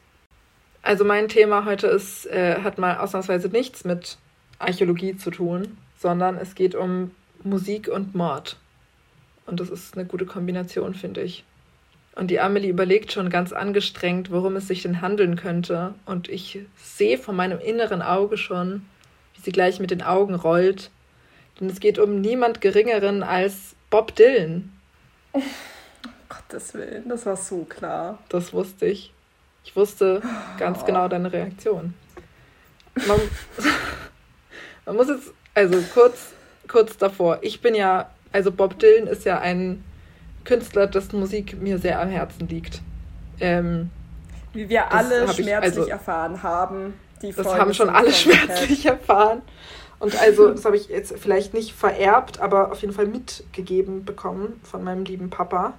[0.83, 4.19] Also mein Thema heute ist, äh, hat mal ausnahmsweise nichts mit
[4.59, 7.11] Archäologie zu tun, sondern es geht um
[7.43, 8.57] Musik und Mord.
[9.47, 11.45] Und das ist eine gute Kombination, finde ich.
[12.17, 15.95] Und die Amelie überlegt schon ganz angestrengt, worum es sich denn handeln könnte.
[16.07, 18.87] Und ich sehe vor meinem inneren Auge schon,
[19.35, 20.91] wie sie gleich mit den Augen rollt.
[21.61, 24.73] Denn es geht um niemand Geringeren als Bob Dylan.
[25.33, 25.43] Oh,
[26.29, 28.19] Gottes Willen, das war so klar.
[28.31, 29.13] Das wusste ich.
[29.65, 30.23] Ich wusste
[30.59, 30.87] ganz oh.
[30.87, 31.93] genau deine Reaktion.
[33.07, 33.21] Man,
[34.87, 36.33] man muss jetzt, also kurz,
[36.67, 39.83] kurz davor, ich bin ja also Bob Dylan ist ja ein
[40.47, 42.81] Künstler, dessen Musik mir sehr am Herzen liegt.
[43.41, 43.91] Ähm,
[44.55, 46.95] Wie wir alle schmerzlich ich, also, erfahren haben.
[47.21, 49.43] Die das haben schon alle schmerzlich erfahren.
[49.99, 54.61] Und also, das habe ich jetzt vielleicht nicht vererbt, aber auf jeden Fall mitgegeben bekommen
[54.63, 55.75] von meinem lieben Papa,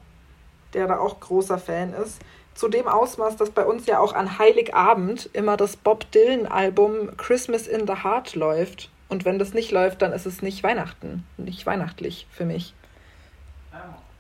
[0.74, 2.20] der da auch großer Fan ist.
[2.54, 7.68] Zu dem Ausmaß, dass bei uns ja auch an Heiligabend immer das Bob Dylan-Album Christmas
[7.68, 8.90] in the Heart läuft.
[9.10, 12.74] Und wenn das nicht läuft, dann ist es nicht Weihnachten, nicht weihnachtlich für mich.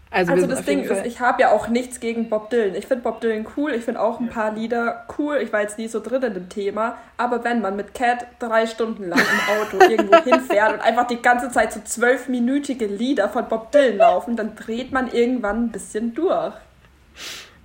[0.09, 2.75] Also, also das Ding ist, ich habe ja auch nichts gegen Bob Dylan.
[2.75, 5.37] Ich finde Bob Dylan cool, ich finde auch ein paar Lieder cool.
[5.43, 6.97] Ich war jetzt nie so drin in dem Thema.
[7.17, 11.21] Aber wenn man mit Cat drei Stunden lang im Auto irgendwo hinfährt und einfach die
[11.21, 16.13] ganze Zeit so zwölfminütige Lieder von Bob Dylan laufen, dann dreht man irgendwann ein bisschen
[16.13, 16.53] durch.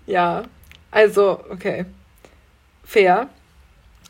[0.06, 0.42] Ja,
[0.90, 1.86] also, okay.
[2.82, 3.28] Fair.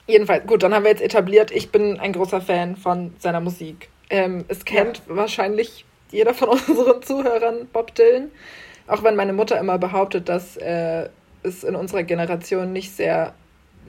[0.06, 3.88] Jedenfalls, gut, dann haben wir jetzt etabliert, ich bin ein großer Fan von seiner Musik.
[4.10, 5.16] Ähm, es kennt ja.
[5.16, 8.30] wahrscheinlich jeder von unseren Zuhörern Bob Dylan.
[8.86, 11.08] Auch wenn meine Mutter immer behauptet, dass äh,
[11.42, 13.34] es in unserer Generation nicht sehr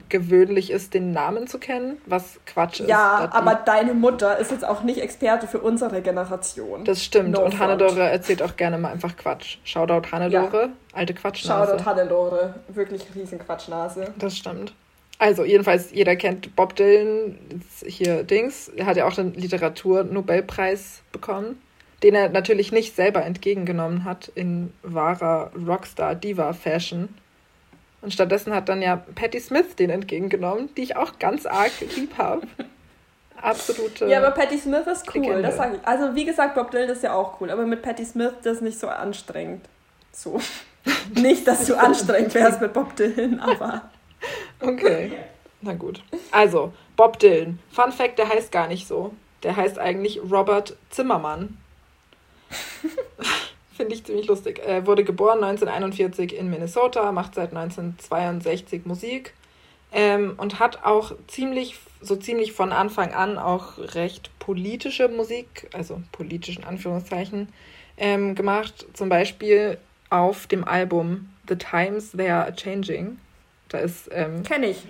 [0.08, 2.88] gewöhnlich ist, den Namen zu kennen, was Quatsch ist.
[2.88, 6.84] Ja, aber deine Mutter ist jetzt auch nicht Experte für unsere Generation.
[6.84, 7.30] Das stimmt.
[7.30, 9.58] No und Hannelore erzählt auch gerne mal einfach Quatsch.
[9.64, 10.68] Shoutout Hannelore, ja.
[10.92, 11.72] alte Quatschnase.
[11.72, 14.12] Shoutout Hannelore, wirklich riesen Quatschnase.
[14.18, 14.74] Das stimmt.
[15.18, 17.38] Also, jedenfalls, jeder kennt Bob Dylan,
[17.84, 18.68] hier Dings.
[18.68, 21.60] Er hat ja auch den Literatur-Nobelpreis bekommen,
[22.04, 27.08] den er natürlich nicht selber entgegengenommen hat in wahrer Rockstar-Diva-Fashion.
[28.02, 32.18] Und stattdessen hat dann ja Patti Smith den entgegengenommen, die ich auch ganz arg lieb
[32.18, 32.46] habe.
[33.40, 34.04] Absolute.
[34.04, 35.42] Ja, aber Patti Smith ist cool, Legende.
[35.44, 35.88] das sage ich.
[35.88, 38.62] Also, wie gesagt, Bob Dylan ist ja auch cool, aber mit Patti Smith das ist
[38.62, 39.66] nicht so anstrengend.
[40.12, 40.38] So.
[41.14, 43.88] nicht, dass du anstrengend wärst mit Bob Dylan, aber.
[44.60, 45.12] Okay.
[45.62, 46.02] Na gut.
[46.30, 47.60] Also, Bob Dylan.
[47.70, 49.14] Fun Fact, der heißt gar nicht so.
[49.42, 51.56] Der heißt eigentlich Robert Zimmermann.
[53.76, 54.60] Finde ich ziemlich lustig.
[54.64, 59.34] Er wurde geboren 1941 in Minnesota, macht seit 1962 Musik
[59.92, 66.02] ähm, und hat auch ziemlich, so ziemlich von Anfang an auch recht politische Musik, also
[66.12, 67.48] politischen Anführungszeichen,
[67.96, 68.86] ähm, gemacht.
[68.92, 69.78] Zum Beispiel
[70.10, 73.18] auf dem Album The Times They Are Changing
[73.68, 74.08] da ist.
[74.12, 74.86] Ähm, Kenn ich.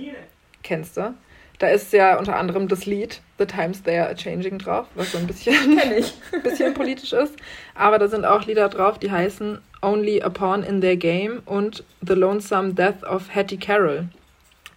[0.63, 1.15] Kennst du?
[1.59, 5.19] Da ist ja unter anderem das Lied The Times They Are Changing drauf, was so
[5.19, 5.55] ein bisschen,
[6.43, 7.37] bisschen politisch ist.
[7.75, 11.85] Aber da sind auch Lieder drauf, die heißen Only a Pawn in Their Game und
[12.01, 14.09] The Lonesome Death of Hattie Carroll,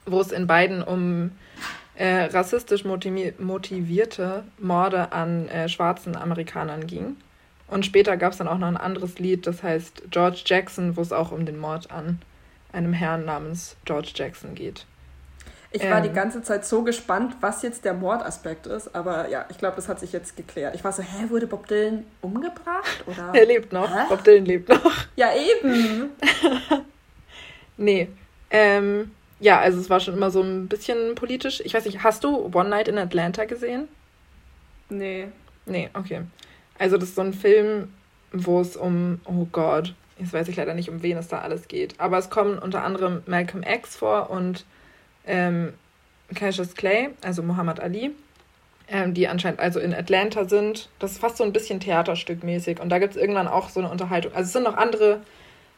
[0.06, 1.32] wo es in beiden um
[1.96, 7.18] äh, rassistisch motivierte Morde an äh, schwarzen Amerikanern ging.
[7.68, 11.02] Und später gab es dann auch noch ein anderes Lied, das heißt George Jackson, wo
[11.02, 12.20] es auch um den Mord an
[12.72, 14.86] einem Herrn namens George Jackson geht.
[15.78, 16.16] Ich ähm, war die ähm.
[16.16, 20.00] ganze Zeit so gespannt, was jetzt der Mordaspekt ist, aber ja, ich glaube, das hat
[20.00, 20.74] sich jetzt geklärt.
[20.74, 23.04] Ich war so, hä, wurde Bob Dylan umgebracht?
[23.06, 23.32] Oder?
[23.36, 23.88] er lebt noch.
[23.88, 24.06] Hä?
[24.10, 24.92] Bob Dylan lebt noch.
[25.16, 26.10] Ja, eben.
[27.78, 28.08] nee.
[28.50, 31.62] Ähm, ja, also es war schon immer so ein bisschen politisch.
[31.64, 33.88] Ich weiß nicht, hast du One Night in Atlanta gesehen?
[34.90, 35.28] Nee.
[35.68, 36.22] Nee, okay.
[36.80, 37.94] Also das ist so ein Film,
[38.32, 41.68] wo es um, oh Gott, jetzt weiß ich leider nicht, um wen es da alles
[41.68, 42.00] geht.
[42.00, 44.66] Aber es kommen unter anderem Malcolm X vor und
[45.28, 45.74] ähm,
[46.34, 48.12] Cassius Clay, also Muhammad Ali,
[48.88, 50.90] ähm, die anscheinend also in Atlanta sind.
[51.00, 52.80] Das ist fast so ein bisschen Theaterstückmäßig.
[52.80, 54.34] Und da gibt es irgendwann auch so eine Unterhaltung.
[54.34, 55.22] Also es sind noch andere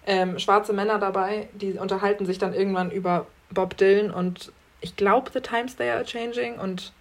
[0.05, 5.29] ähm, schwarze Männer dabei, die unterhalten sich dann irgendwann über Bob Dylan und ich glaube,
[5.33, 6.93] The Times They Are Changing und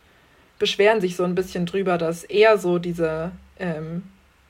[0.59, 4.03] beschweren sich so ein bisschen drüber, dass er so diese ähm,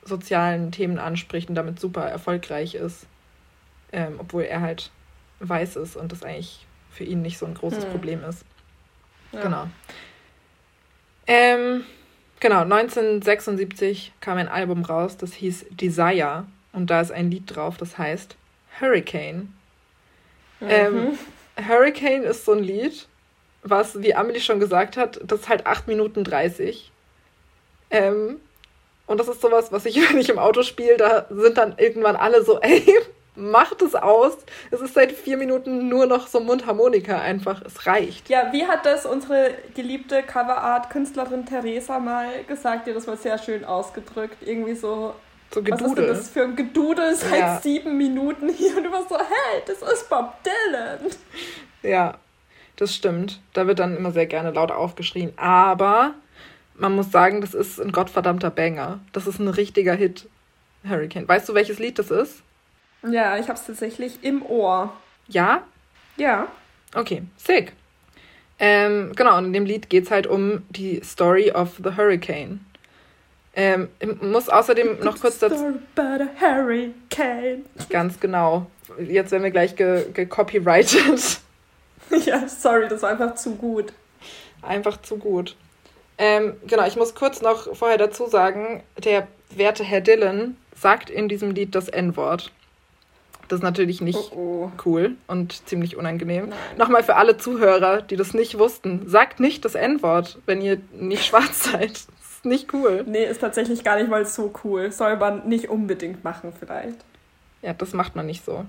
[0.03, 3.05] sozialen Themen anspricht und damit super erfolgreich ist,
[3.91, 4.91] ähm, obwohl er halt
[5.39, 7.91] weiß ist und das eigentlich für ihn nicht so ein großes hm.
[7.91, 8.43] Problem ist.
[9.31, 9.41] Ja.
[9.41, 9.67] Genau.
[11.27, 11.83] Ähm,
[12.39, 17.77] genau, 1976 kam ein Album raus, das hieß Desire und da ist ein Lied drauf,
[17.77, 18.35] das heißt
[18.79, 19.53] Hurricane.
[20.59, 20.67] Mhm.
[20.67, 21.19] Ähm,
[21.67, 23.07] Hurricane ist so ein Lied,
[23.61, 26.91] was, wie Amelie schon gesagt hat, das ist halt 8 Minuten 30.
[27.91, 28.39] Ähm,
[29.05, 32.15] und das ist sowas, was ich, wenn ich im Auto spiele, da sind dann irgendwann
[32.15, 32.83] alle so, ey,
[33.39, 34.37] macht es aus.
[34.71, 37.61] Es ist seit vier Minuten nur noch so Mundharmonika einfach.
[37.61, 38.29] Es reicht.
[38.29, 42.87] Ja, wie hat das unsere geliebte Coverart-Künstlerin Theresa mal gesagt?
[42.87, 44.37] Dir das war sehr schön ausgedrückt.
[44.41, 45.15] Irgendwie so.
[45.51, 45.81] So Gedudel.
[45.81, 47.59] Was ist denn das für ein Gedudel seit ja.
[47.59, 48.77] sieben Minuten hier?
[48.77, 50.99] Und du warst so, hey, das ist Bob Dylan.
[51.81, 52.15] Ja,
[52.75, 53.39] das stimmt.
[53.53, 55.33] Da wird dann immer sehr gerne laut aufgeschrien.
[55.37, 56.13] Aber
[56.75, 58.99] man muss sagen, das ist ein gottverdammter Banger.
[59.11, 60.27] Das ist ein richtiger Hit.
[60.87, 61.27] Hurricane.
[61.27, 62.41] Weißt du, welches Lied das ist?
[63.03, 64.93] Ja, ich habe es tatsächlich im Ohr.
[65.27, 65.63] Ja?
[66.17, 66.47] Ja.
[66.93, 67.73] Okay, sick.
[68.59, 72.59] Ähm, genau, und in dem Lied geht es halt um die Story of the Hurricane.
[73.55, 75.79] Ähm, ich muss außerdem noch kurz dazu.
[75.95, 77.65] Hurricane.
[77.89, 78.67] Ganz genau.
[78.99, 81.39] Jetzt werden wir gleich gecopyrighted.
[82.09, 83.93] Ge ja, sorry, das war einfach zu gut.
[84.61, 85.55] Einfach zu gut.
[86.17, 91.29] Ähm, genau, ich muss kurz noch vorher dazu sagen, der werte Herr Dillon sagt in
[91.29, 92.51] diesem Lied das N-Wort.
[93.49, 94.71] Das ist natürlich nicht oh oh.
[94.85, 96.49] cool und ziemlich unangenehm.
[96.49, 96.59] Nein.
[96.77, 101.25] Nochmal für alle Zuhörer, die das nicht wussten, sagt nicht das N-Wort, wenn ihr nicht
[101.25, 101.91] schwarz seid.
[101.91, 103.03] Das ist nicht cool.
[103.07, 104.91] Nee, ist tatsächlich gar nicht mal so cool.
[104.91, 106.97] Soll man nicht unbedingt machen, vielleicht.
[107.61, 108.65] Ja, das macht man nicht so.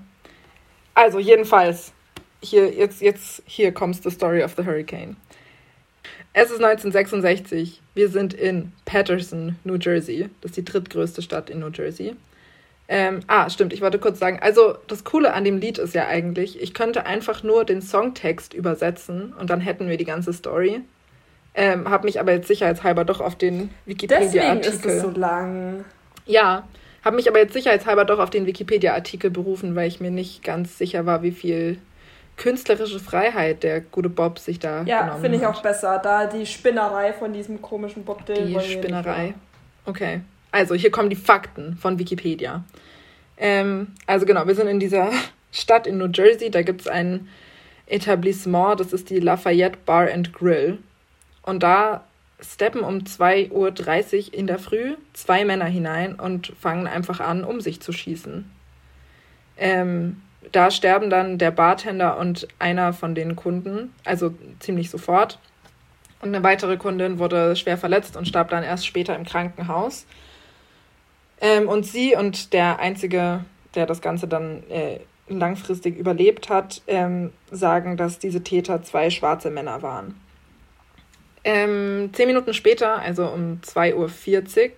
[0.95, 1.93] Also, jedenfalls,
[2.41, 5.15] hier, jetzt, jetzt, hier kommt the story of the hurricane.
[6.33, 7.81] Es ist 1966.
[7.93, 10.29] Wir sind in Patterson, New Jersey.
[10.41, 12.15] Das ist die drittgrößte Stadt in New Jersey.
[12.93, 16.07] Ähm, ah, stimmt, ich wollte kurz sagen, also das Coole an dem Lied ist ja
[16.07, 20.81] eigentlich, ich könnte einfach nur den Songtext übersetzen und dann hätten wir die ganze Story.
[21.53, 24.61] Ähm, habe mich aber jetzt sicherheitshalber doch auf den Wikipedia-Artikel.
[24.61, 25.85] Deswegen ist es so lang.
[26.25, 26.67] Ja,
[27.01, 30.77] habe mich aber jetzt sicherheitshalber doch auf den Wikipedia-Artikel berufen, weil ich mir nicht ganz
[30.77, 31.77] sicher war, wie viel
[32.35, 35.97] künstlerische Freiheit der gute Bob sich da ja, finde ich auch besser.
[36.03, 38.47] Da die Spinnerei von diesem komischen Bob Dylan.
[38.47, 39.33] Die Spinnerei.
[39.85, 40.19] Okay.
[40.51, 42.63] Also, hier kommen die Fakten von Wikipedia.
[43.37, 45.11] Ähm, also genau, wir sind in dieser
[45.51, 46.51] Stadt in New Jersey.
[46.51, 47.27] Da gibt es ein
[47.87, 50.77] Etablissement, das ist die Lafayette Bar and Grill.
[51.41, 52.05] Und da
[52.39, 57.61] steppen um 2.30 Uhr in der Früh zwei Männer hinein und fangen einfach an, um
[57.61, 58.49] sich zu schießen.
[59.57, 65.39] Ähm, da sterben dann der Bartender und einer von den Kunden, also ziemlich sofort.
[66.21, 70.05] Und eine weitere Kundin wurde schwer verletzt und starb dann erst später im Krankenhaus.
[71.41, 73.43] Ähm, und sie und der Einzige,
[73.75, 79.49] der das Ganze dann äh, langfristig überlebt hat, ähm, sagen, dass diese Täter zwei schwarze
[79.49, 80.15] Männer waren.
[81.43, 84.69] Ähm, zehn Minuten später, also um 2.40 Uhr,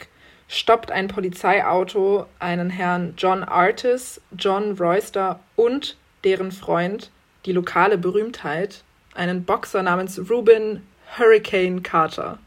[0.47, 7.12] stoppt ein Polizeiauto einen Herrn John Artis, John Royster und deren Freund,
[7.45, 12.39] die lokale Berühmtheit, einen Boxer namens Ruben Hurricane Carter.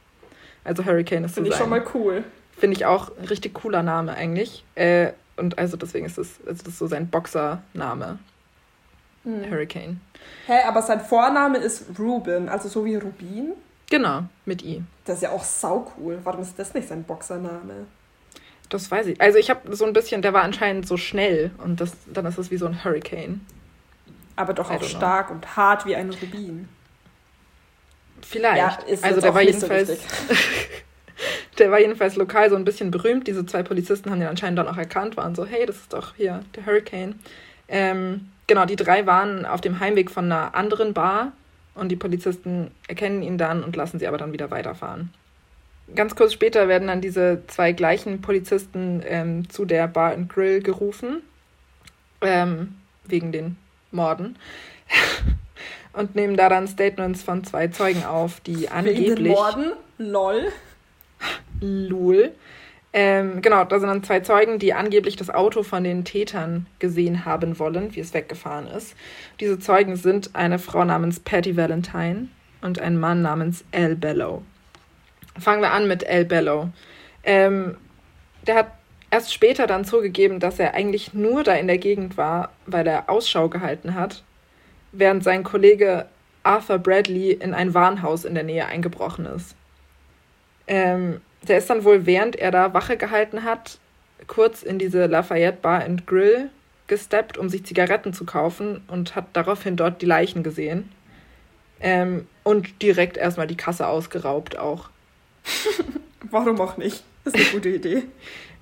[0.65, 2.25] Also Hurricane ist Finde ich schon mal cool.
[2.57, 4.65] Finde ich auch ein richtig cooler Name eigentlich.
[4.75, 8.19] Äh, und also deswegen ist das, also das ist so sein Boxername.
[9.25, 9.51] Hm.
[9.51, 10.01] Hurricane.
[10.47, 13.53] Hä, aber sein Vorname ist Ruben, also so wie Rubin?
[13.91, 14.83] Genau, mit I.
[15.05, 16.19] Das ist ja auch saucool.
[16.25, 17.87] Warum ist das nicht sein Boxername?
[18.69, 19.21] Das weiß ich.
[19.21, 22.39] Also ich habe so ein bisschen, der war anscheinend so schnell und das, dann ist
[22.39, 23.45] das wie so ein Hurricane.
[24.35, 25.37] Aber doch auch stark know.
[25.37, 26.69] und hart wie ein Rubin.
[28.23, 28.59] Vielleicht.
[28.59, 29.89] Ja, also der war jedenfalls.
[29.89, 29.95] So
[31.59, 33.27] der war jedenfalls lokal so ein bisschen berühmt.
[33.27, 36.15] Diese zwei Polizisten haben den anscheinend dann auch erkannt, waren so, hey, das ist doch
[36.17, 37.19] hier der Hurricane.
[37.69, 41.33] Ähm, genau, die drei waren auf dem Heimweg von einer anderen Bar
[41.75, 45.13] und die Polizisten erkennen ihn dann und lassen sie aber dann wieder weiterfahren.
[45.95, 50.61] Ganz kurz später werden dann diese zwei gleichen Polizisten ähm, zu der Bar and Grill
[50.61, 51.23] gerufen,
[52.23, 53.57] ähm, wegen den
[53.93, 54.37] Morden,
[55.93, 59.11] und nehmen da dann Statements von zwei Zeugen auf, die angeblich.
[59.11, 59.73] Wegen den Morden?
[59.99, 60.53] Lol.
[61.61, 62.33] Lul.
[62.93, 67.25] Ähm, genau, da sind dann zwei Zeugen, die angeblich das Auto von den Tätern gesehen
[67.27, 68.97] haben wollen, wie es weggefahren ist.
[69.39, 72.29] Diese Zeugen sind eine Frau namens Patty Valentine
[72.63, 74.43] und ein Mann namens Al Bellow.
[75.39, 76.71] Fangen wir an mit Al Bellow.
[77.23, 77.77] Ähm,
[78.47, 78.73] der hat
[79.11, 83.11] erst später dann zugegeben, dass er eigentlich nur da in der Gegend war, weil er
[83.11, 84.25] Ausschau gehalten hat,
[84.93, 86.07] während sein Kollege
[86.43, 89.55] Arthur Bradley in ein Warenhaus in der Nähe eingebrochen ist.
[90.67, 93.79] Ähm, der ist dann wohl, während er da Wache gehalten hat,
[94.27, 96.51] kurz in diese Lafayette Bar and Grill
[96.87, 100.91] gesteppt, um sich Zigaretten zu kaufen und hat daraufhin dort die Leichen gesehen.
[101.81, 104.89] Ähm, und direkt erstmal die Kasse ausgeraubt auch.
[106.31, 107.03] Warum auch nicht?
[107.25, 108.05] Das ist eine gute Idee.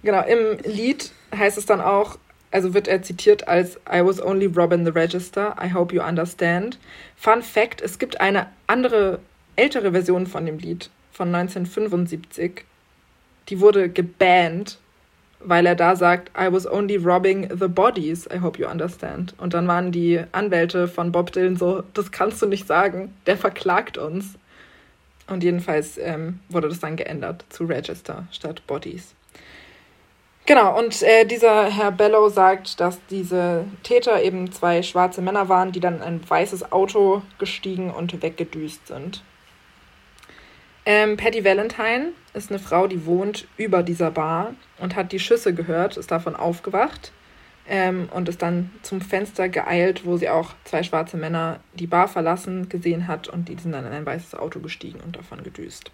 [0.02, 2.18] genau, im Lied heißt es dann auch,
[2.50, 6.78] also wird er zitiert als I was only robbing the register, I hope you understand.
[7.16, 9.20] Fun Fact, es gibt eine andere,
[9.56, 12.64] ältere Version von dem Lied von 1975.
[13.48, 14.78] Die wurde gebannt,
[15.40, 19.34] weil er da sagt, I was only robbing the bodies, I hope you understand.
[19.38, 23.36] Und dann waren die Anwälte von Bob Dylan so, das kannst du nicht sagen, der
[23.36, 24.38] verklagt uns.
[25.26, 29.14] Und jedenfalls ähm, wurde das dann geändert zu Register statt Bodies.
[30.46, 35.72] Genau, und äh, dieser Herr Bellow sagt, dass diese Täter eben zwei schwarze Männer waren,
[35.72, 39.22] die dann in ein weißes Auto gestiegen und weggedüst sind.
[40.84, 45.54] Ähm, Patty Valentine ist eine Frau, die wohnt über dieser Bar und hat die Schüsse
[45.54, 47.12] gehört, ist davon aufgewacht
[47.66, 52.08] ähm, und ist dann zum Fenster geeilt, wo sie auch zwei schwarze Männer die Bar
[52.08, 55.90] verlassen gesehen hat und die sind dann in ein weißes Auto gestiegen und davon gedüst.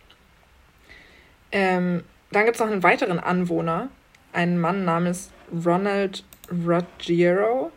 [1.53, 3.89] Ähm, dann gibt es noch einen weiteren Anwohner,
[4.33, 5.31] einen Mann namens
[5.65, 7.71] Ronald Ruggiero.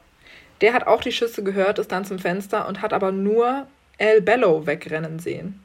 [0.61, 4.21] Der hat auch die Schüsse gehört, ist dann zum Fenster und hat aber nur El
[4.21, 5.63] Bello wegrennen sehen.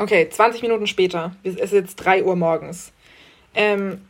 [0.00, 2.90] Okay, 20 Minuten später, es ist jetzt 3 Uhr morgens.
[3.54, 4.00] Ähm,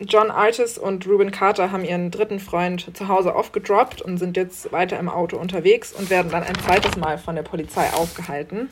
[0.00, 4.70] John Artis und Ruben Carter haben ihren dritten Freund zu Hause aufgedroppt und sind jetzt
[4.70, 8.68] weiter im Auto unterwegs und werden dann ein zweites Mal von der Polizei aufgehalten.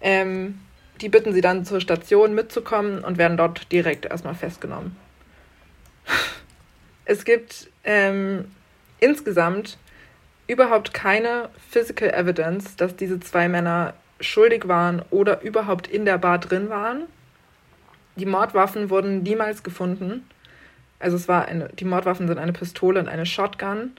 [0.00, 0.58] Ähm,
[1.00, 4.96] die bitten sie dann zur Station mitzukommen und werden dort direkt erstmal festgenommen.
[7.04, 8.46] Es gibt ähm,
[8.98, 9.78] insgesamt
[10.48, 16.38] überhaupt keine Physical Evidence, dass diese zwei Männer schuldig waren oder überhaupt in der Bar
[16.38, 17.04] drin waren.
[18.16, 20.28] Die Mordwaffen wurden niemals gefunden.
[20.98, 23.92] Also es war eine, die Mordwaffen sind eine Pistole und eine Shotgun.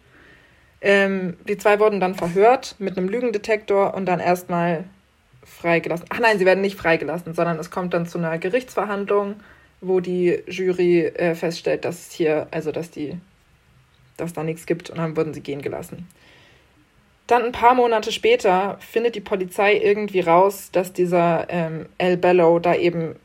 [0.82, 4.86] Ähm, die zwei wurden dann verhört mit einem Lügendetektor und dann erstmal
[5.46, 6.06] freigelassen.
[6.10, 9.36] Ach nein, sie werden nicht freigelassen, sondern es kommt dann zu einer Gerichtsverhandlung,
[9.82, 13.18] wo die Jury äh, feststellt, dass hier, also dass die,
[14.18, 16.08] dass da nichts gibt und dann wurden sie gehen gelassen.
[17.28, 22.60] Dann ein paar Monate später findet die Polizei irgendwie raus, dass dieser ähm, El Bello
[22.60, 23.16] da eben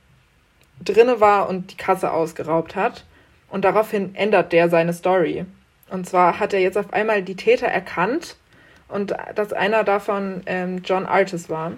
[0.84, 3.04] drinne war und die Kasse ausgeraubt hat.
[3.50, 5.44] Und daraufhin ändert der seine Story.
[5.90, 8.36] Und zwar hat er jetzt auf einmal die Täter erkannt
[8.88, 11.72] und dass einer davon ähm, John Artis war.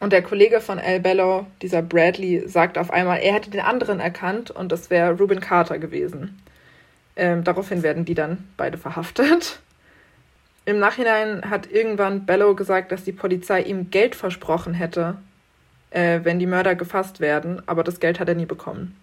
[0.00, 4.00] Und der Kollege von Al Bello, dieser Bradley, sagt auf einmal, er hätte den anderen
[4.00, 6.42] erkannt und das wäre Ruben Carter gewesen.
[7.14, 9.60] Ähm, daraufhin werden die dann beide verhaftet.
[10.64, 15.16] Im Nachhinein hat irgendwann Bello gesagt, dass die Polizei ihm Geld versprochen hätte,
[15.90, 18.96] äh, wenn die Mörder gefasst werden, aber das Geld hat er nie bekommen.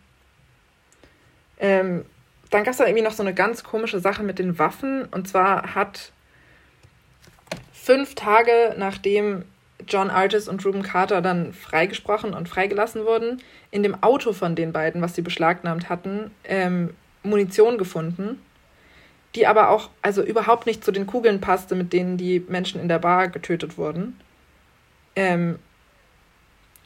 [1.59, 2.05] Ähm,
[2.49, 5.05] dann gab es da irgendwie noch so eine ganz komische Sache mit den Waffen.
[5.05, 6.11] Und zwar hat
[7.73, 9.43] fünf Tage nachdem
[9.87, 13.41] John Artis und Ruben Carter dann freigesprochen und freigelassen wurden,
[13.71, 16.93] in dem Auto von den beiden, was sie beschlagnahmt hatten, ähm,
[17.23, 18.41] Munition gefunden,
[19.35, 22.87] die aber auch also überhaupt nicht zu den Kugeln passte, mit denen die Menschen in
[22.87, 24.19] der Bar getötet wurden.
[25.15, 25.59] Ähm,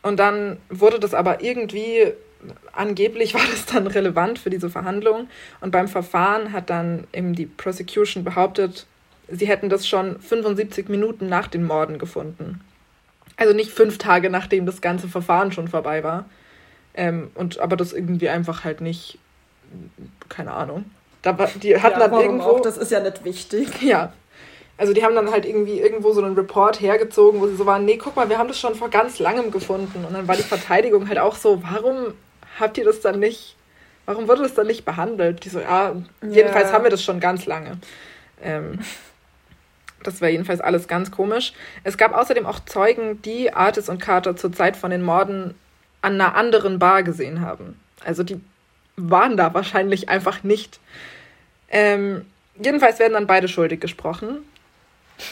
[0.01, 2.13] und dann wurde das aber irgendwie
[2.73, 5.29] angeblich war das dann relevant für diese Verhandlung.
[5.61, 8.85] Und beim Verfahren hat dann eben die Prosecution behauptet,
[9.29, 12.61] sie hätten das schon 75 Minuten nach den Morden gefunden.
[13.37, 16.25] Also nicht fünf Tage, nachdem das ganze Verfahren schon vorbei war.
[16.93, 19.17] Ähm, und aber das irgendwie einfach halt nicht,
[20.29, 20.85] keine Ahnung.
[21.23, 22.43] Da die hatten ja, dann irgendwo.
[22.43, 23.69] Auch, das ist ja nicht wichtig.
[23.81, 24.13] Ja.
[24.75, 27.85] Also die haben dann halt irgendwie irgendwo so einen Report hergezogen, wo sie so waren,
[27.85, 30.03] nee, guck mal, wir haben das schon vor ganz langem gefunden.
[30.03, 32.15] Und dann war die Verteidigung halt auch so, warum
[32.59, 33.55] habt ihr das dann nicht,
[34.05, 35.45] warum wurde das dann nicht behandelt?
[35.45, 35.95] Die so, ja,
[36.27, 36.73] jedenfalls ja.
[36.73, 37.77] haben wir das schon ganz lange.
[38.41, 38.79] Ähm,
[40.03, 41.53] Das war jedenfalls alles ganz komisch.
[41.83, 45.55] Es gab außerdem auch Zeugen, die Artis und Carter zur Zeit von den Morden
[46.01, 47.79] an einer anderen Bar gesehen haben.
[48.03, 48.39] Also die
[48.95, 50.79] waren da wahrscheinlich einfach nicht.
[51.69, 52.25] Ähm,
[52.61, 54.39] jedenfalls werden dann beide schuldig gesprochen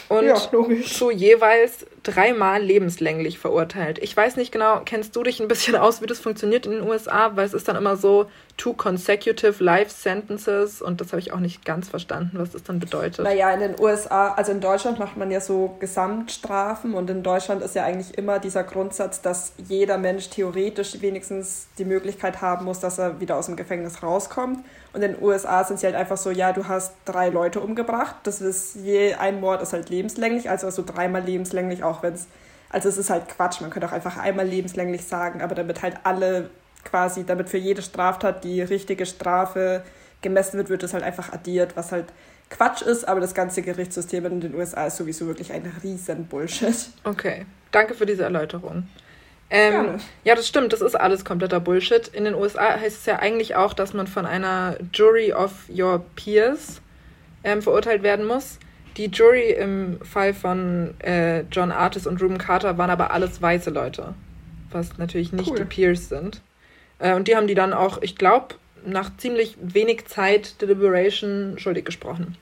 [0.09, 3.99] und ja, zu jeweils dreimal lebenslänglich verurteilt.
[3.99, 6.83] Ich weiß nicht genau, kennst du dich ein bisschen aus, wie das funktioniert in den
[6.83, 7.35] USA?
[7.35, 8.29] Weil es ist dann immer so
[8.61, 12.77] two consecutive life sentences und das habe ich auch nicht ganz verstanden, was das dann
[12.77, 13.25] bedeutet.
[13.25, 17.63] Naja, in den USA, also in Deutschland macht man ja so Gesamtstrafen und in Deutschland
[17.63, 22.79] ist ja eigentlich immer dieser Grundsatz, dass jeder Mensch theoretisch wenigstens die Möglichkeit haben muss,
[22.79, 24.63] dass er wieder aus dem Gefängnis rauskommt.
[24.93, 28.17] Und in den USA sind sie halt einfach so, ja, du hast drei Leute umgebracht,
[28.25, 32.27] das ist je ein Mord ist halt lebenslänglich, also so dreimal lebenslänglich, auch wenn es,
[32.69, 35.95] also es ist halt Quatsch, man könnte auch einfach einmal lebenslänglich sagen, aber damit halt
[36.03, 36.51] alle
[36.83, 39.83] quasi, damit für jede Straftat die richtige Strafe
[40.21, 42.05] gemessen wird, wird das halt einfach addiert, was halt
[42.49, 46.75] Quatsch ist, aber das ganze Gerichtssystem in den USA ist sowieso wirklich ein riesen Bullshit.
[47.03, 48.87] Okay, danke für diese Erläuterung.
[49.49, 52.07] Ähm, ja, das stimmt, das ist alles kompletter Bullshit.
[52.09, 56.05] In den USA heißt es ja eigentlich auch, dass man von einer Jury of Your
[56.15, 56.81] Peers
[57.43, 58.59] ähm, verurteilt werden muss.
[58.97, 63.69] Die Jury im Fall von äh, John Artis und Ruben Carter waren aber alles weiße
[63.69, 64.13] Leute,
[64.71, 65.57] was natürlich nicht cool.
[65.57, 66.41] die Peers sind.
[67.01, 71.85] Äh, und die haben die dann auch, ich glaube, nach ziemlich wenig Zeit Deliberation schuldig
[71.85, 72.37] gesprochen.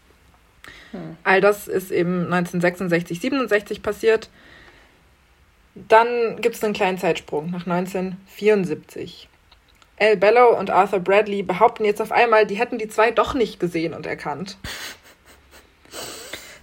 [0.91, 1.17] Hm.
[1.23, 4.29] All das ist eben 1966, 67 passiert.
[5.75, 9.29] Dann gibt es einen kleinen Zeitsprung nach 1974.
[9.99, 13.59] Al Bellow und Arthur Bradley behaupten jetzt auf einmal, die hätten die zwei doch nicht
[13.59, 14.57] gesehen und erkannt.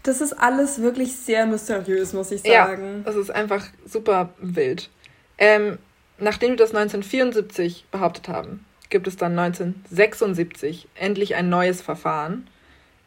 [0.02, 2.98] Das ist alles wirklich sehr mysteriös, muss ich sagen.
[2.98, 4.88] Ja, das ist einfach super wild.
[5.36, 5.78] Ähm,
[6.18, 12.48] nachdem wir das 1974 behauptet haben, gibt es dann 1976 endlich ein neues Verfahren,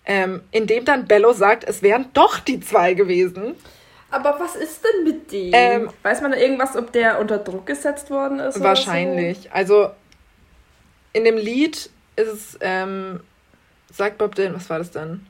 [0.05, 3.55] ähm, in dem dann Bellow sagt, es wären doch die zwei gewesen.
[4.11, 5.51] Aber was ist denn mit dem?
[5.53, 8.59] Ähm, Weiß man da irgendwas, ob der unter Druck gesetzt worden ist?
[8.59, 9.43] Wahrscheinlich.
[9.43, 9.49] So?
[9.51, 9.91] Also
[11.13, 13.21] in dem Lied ist es, ähm,
[13.91, 15.25] sagt Bob Dylan, was war das denn?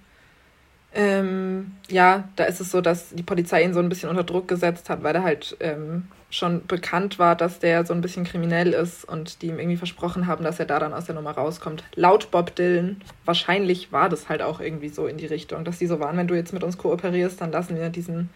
[0.94, 4.48] Ähm, ja, da ist es so, dass die Polizei ihn so ein bisschen unter Druck
[4.48, 8.74] gesetzt hat, weil er halt ähm, schon bekannt war, dass der so ein bisschen kriminell
[8.74, 11.84] ist und die ihm irgendwie versprochen haben, dass er da dann aus der Nummer rauskommt.
[11.96, 15.88] Laut Bob Dylan, wahrscheinlich war das halt auch irgendwie so in die Richtung, dass die
[15.88, 18.30] so waren, wenn du jetzt mit uns kooperierst, dann lassen wir diesen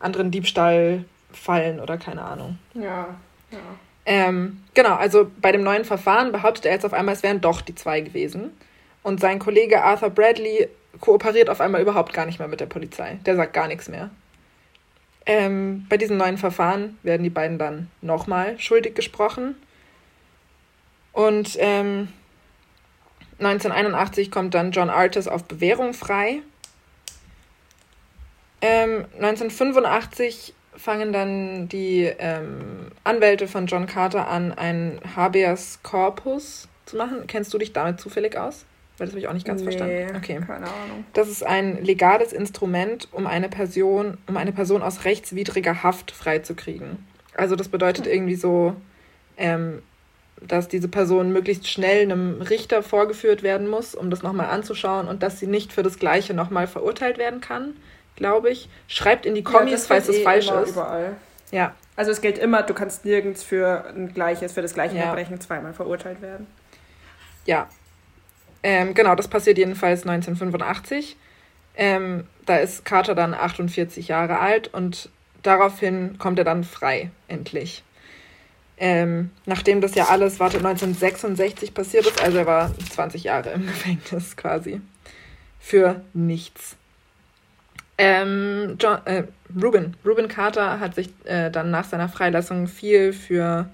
[0.00, 2.58] anderen Diebstahl fallen oder keine Ahnung.
[2.74, 3.08] Ja,
[3.50, 3.58] ja.
[4.06, 7.62] Ähm, genau, also bei dem neuen Verfahren behauptet er jetzt auf einmal, es wären doch
[7.62, 8.52] die zwei gewesen.
[9.02, 10.68] Und sein Kollege Arthur Bradley
[11.00, 13.18] kooperiert auf einmal überhaupt gar nicht mehr mit der Polizei.
[13.26, 14.10] Der sagt gar nichts mehr.
[15.26, 19.56] Ähm, bei diesem neuen Verfahren werden die beiden dann nochmal schuldig gesprochen.
[21.12, 22.08] Und ähm,
[23.38, 26.42] 1981 kommt dann John Artis auf Bewährung frei.
[28.60, 36.96] Ähm, 1985 fangen dann die ähm, Anwälte von John Carter an, ein Habeas Corpus zu
[36.96, 37.26] machen.
[37.26, 38.64] Kennst du dich damit zufällig aus?
[38.96, 40.16] Weil das habe ich auch nicht ganz nee, verstanden.
[40.16, 40.40] Okay.
[40.46, 41.04] Keine Ahnung.
[41.14, 47.04] Das ist ein legales Instrument, um eine Person, um eine Person aus rechtswidriger Haft freizukriegen.
[47.36, 48.76] Also das bedeutet irgendwie so,
[49.36, 49.82] ähm,
[50.40, 55.22] dass diese Person möglichst schnell einem Richter vorgeführt werden muss, um das nochmal anzuschauen und
[55.22, 57.74] dass sie nicht für das Gleiche nochmal verurteilt werden kann
[58.16, 58.68] glaube ich.
[58.88, 60.70] Schreibt in die Kommis, ja, falls es eh falsch ist.
[60.70, 61.16] Überall.
[61.50, 61.74] Ja.
[61.96, 65.02] Also es gilt immer, du kannst nirgends für ein gleiches, für das gleiche ja.
[65.02, 66.46] Verbrechen zweimal verurteilt werden.
[67.46, 67.68] Ja.
[68.64, 71.16] Ähm, genau, das passiert jedenfalls 1985.
[71.76, 75.10] Ähm, da ist Carter dann 48 Jahre alt und
[75.42, 77.84] daraufhin kommt er dann frei, endlich.
[78.78, 83.66] Ähm, nachdem das ja alles, warte, 1966 passiert ist, also er war 20 Jahre im
[83.66, 84.80] Gefängnis quasi.
[85.60, 86.76] Für nichts.
[87.98, 89.24] Ähm, John, äh,
[89.62, 89.94] Ruben.
[90.06, 93.68] Ruben Carter hat sich äh, dann nach seiner Freilassung viel für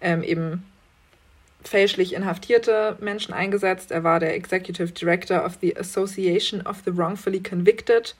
[0.00, 0.64] ähm, eben
[1.66, 3.90] fälschlich inhaftierte Menschen eingesetzt.
[3.90, 8.14] Er war der Executive Director of the Association of the Wrongfully Convicted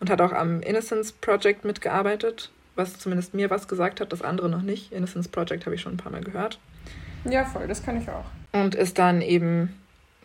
[0.00, 4.48] und hat auch am Innocence Project mitgearbeitet, was zumindest mir was gesagt hat, das andere
[4.48, 4.92] noch nicht.
[4.92, 6.58] Innocence Project habe ich schon ein paar Mal gehört.
[7.24, 8.26] Ja, voll, das kann ich auch.
[8.52, 9.74] Und ist dann eben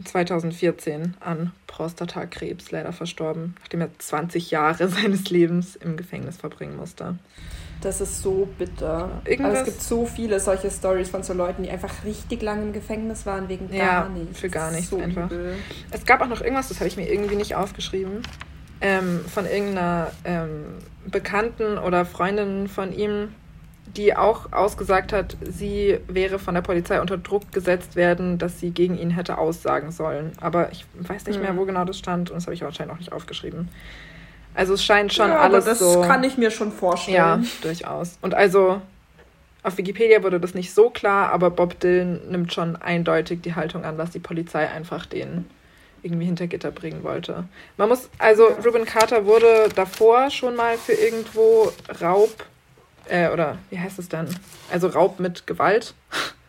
[0.03, 7.17] 2014 an Prostatakrebs leider verstorben, nachdem er 20 Jahre seines Lebens im Gefängnis verbringen musste.
[7.81, 9.21] Das ist so bitter.
[9.25, 12.61] Irgendwas also es gibt so viele solche Stories von so Leuten, die einfach richtig lange
[12.61, 14.39] im Gefängnis waren wegen gar ja, nichts.
[14.39, 15.31] für gar nichts so einfach.
[15.31, 15.55] Übel.
[15.89, 18.21] Es gab auch noch irgendwas, das habe ich mir irgendwie nicht aufgeschrieben,
[18.81, 20.65] ähm, von irgendeiner ähm,
[21.05, 23.29] Bekannten oder Freundin von ihm,
[23.95, 28.71] die auch ausgesagt hat, sie wäre von der Polizei unter Druck gesetzt werden, dass sie
[28.71, 30.31] gegen ihn hätte aussagen sollen.
[30.39, 31.57] Aber ich weiß nicht mehr, hm.
[31.57, 33.69] wo genau das stand und das habe ich wahrscheinlich auch nicht aufgeschrieben.
[34.53, 35.99] Also es scheint schon ja, alles aber das so.
[35.99, 37.15] Das kann ich mir schon vorstellen.
[37.15, 38.17] Ja, durchaus.
[38.21, 38.81] Und also
[39.63, 43.85] auf Wikipedia wurde das nicht so klar, aber Bob Dylan nimmt schon eindeutig die Haltung
[43.85, 45.45] an, dass die Polizei einfach den
[46.03, 47.45] irgendwie hinter Gitter bringen wollte.
[47.77, 51.71] Man muss, also Ruben Carter wurde davor schon mal für irgendwo
[52.01, 52.45] Raub,
[53.07, 54.27] äh, oder wie heißt es dann?
[54.71, 55.93] Also Raub mit Gewalt.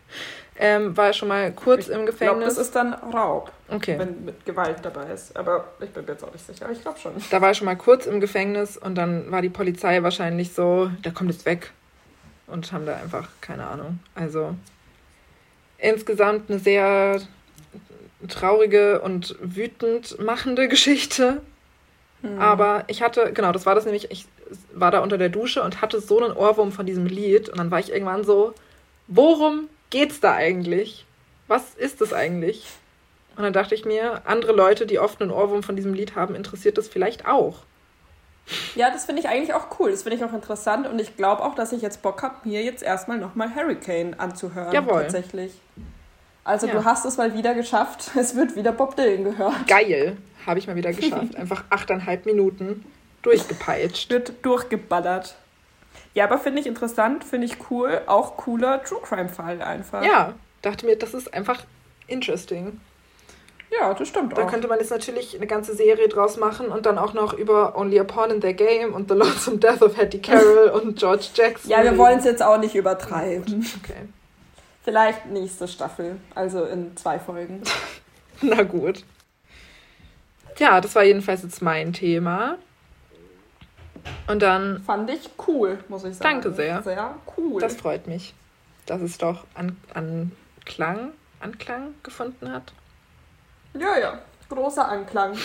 [0.57, 2.21] ähm, war schon mal kurz ich im Gefängnis.
[2.21, 3.99] Ich glaube, das ist dann Raub, okay.
[3.99, 5.37] wenn mit Gewalt dabei ist.
[5.37, 7.13] Aber ich bin mir jetzt auch nicht sicher, aber ich glaube schon.
[7.31, 10.91] Da war er schon mal kurz im Gefängnis und dann war die Polizei wahrscheinlich so,
[11.05, 11.73] der kommt jetzt weg.
[12.47, 14.01] Und haben da einfach keine Ahnung.
[14.15, 14.55] Also
[15.79, 17.21] insgesamt eine sehr
[18.29, 21.41] traurige und wütend machende Geschichte.
[22.21, 22.39] Mhm.
[22.39, 24.27] Aber ich hatte, genau, das war das nämlich, ich
[24.75, 27.49] war da unter der Dusche und hatte so einen Ohrwurm von diesem Lied.
[27.49, 28.53] Und dann war ich irgendwann so,
[29.07, 31.07] worum geht's da eigentlich?
[31.47, 32.67] Was ist das eigentlich?
[33.37, 36.35] Und dann dachte ich mir, andere Leute, die oft einen Ohrwurm von diesem Lied haben,
[36.35, 37.61] interessiert das vielleicht auch.
[38.75, 39.91] Ja, das finde ich eigentlich auch cool.
[39.91, 42.63] Das finde ich auch interessant und ich glaube auch, dass ich jetzt Bock habe, mir
[42.63, 44.73] jetzt erstmal nochmal Hurricane anzuhören.
[44.73, 45.03] Jawohl.
[45.03, 45.53] Tatsächlich.
[46.45, 46.73] Also ja.
[46.73, 48.11] du hast es mal wieder geschafft.
[48.17, 49.67] Es wird wieder Bob Dylan gehört.
[49.69, 50.17] Geil.
[50.45, 51.37] Habe ich mal wieder geschafft.
[51.37, 52.85] Einfach achteinhalb Minuten
[53.23, 54.11] durchgepeitscht.
[54.11, 55.37] Wird durchgeballert.
[56.15, 58.03] Ja, aber finde ich interessant, finde ich cool.
[58.07, 60.05] Auch cooler True Crime-Fall einfach.
[60.05, 61.65] Ja, dachte mir, das ist einfach
[62.07, 62.81] interesting.
[63.71, 64.41] Ja, das stimmt da auch.
[64.45, 67.77] Da könnte man jetzt natürlich eine ganze Serie draus machen und dann auch noch über
[67.77, 71.29] Only a Pawn in their Game und The Lonesome Death of Hattie Carroll und George
[71.35, 71.71] Jackson.
[71.71, 73.67] Ja, wir wollen es jetzt auch nicht übertreiben.
[73.83, 74.09] Okay.
[74.85, 77.63] Vielleicht nächste Staffel, also in zwei Folgen.
[78.43, 79.05] Na gut.
[80.59, 82.59] Ja, das war jedenfalls jetzt mein Thema.
[84.27, 84.83] Und dann.
[84.83, 86.43] Fand ich cool, muss ich sagen.
[86.43, 86.83] Danke sehr.
[86.83, 87.61] Sehr cool.
[87.61, 88.35] Das freut mich,
[88.87, 92.73] dass es doch an, Anklang, Anklang gefunden hat.
[93.75, 94.19] Ja, ja.
[94.49, 95.37] Großer Anklang.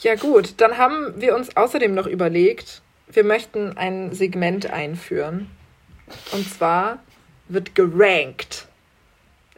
[0.00, 0.54] Ja, gut.
[0.60, 5.50] Dann haben wir uns außerdem noch überlegt, wir möchten ein Segment einführen.
[6.32, 6.98] Und zwar
[7.48, 8.66] wird gerankt.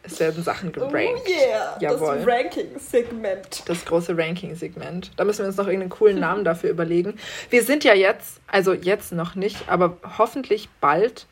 [0.05, 0.95] Es werden Sachen oh gerankt.
[0.95, 2.17] Oh yeah, Jawohl.
[2.17, 3.63] das Ranking-Segment.
[3.65, 5.11] Das große Ranking-Segment.
[5.17, 7.17] Da müssen wir uns noch irgendeinen coolen Namen dafür überlegen.
[7.49, 11.27] Wir sind ja jetzt, also jetzt noch nicht, aber hoffentlich bald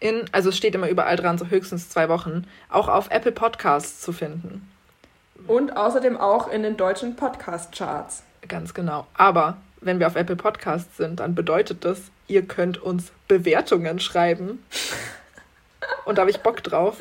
[0.00, 4.00] in, also es steht immer überall dran, so höchstens zwei Wochen, auch auf Apple Podcasts
[4.00, 4.70] zu finden.
[5.46, 8.22] Und außerdem auch in den deutschen Podcast-Charts.
[8.48, 9.06] Ganz genau.
[9.14, 14.64] Aber wenn wir auf Apple Podcasts sind, dann bedeutet das, ihr könnt uns Bewertungen schreiben.
[16.04, 16.98] Und da habe ich Bock drauf.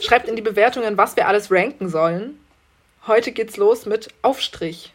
[0.00, 2.38] Schreibt in die Bewertungen, was wir alles ranken sollen.
[3.06, 4.92] Heute geht's los mit Aufstrich.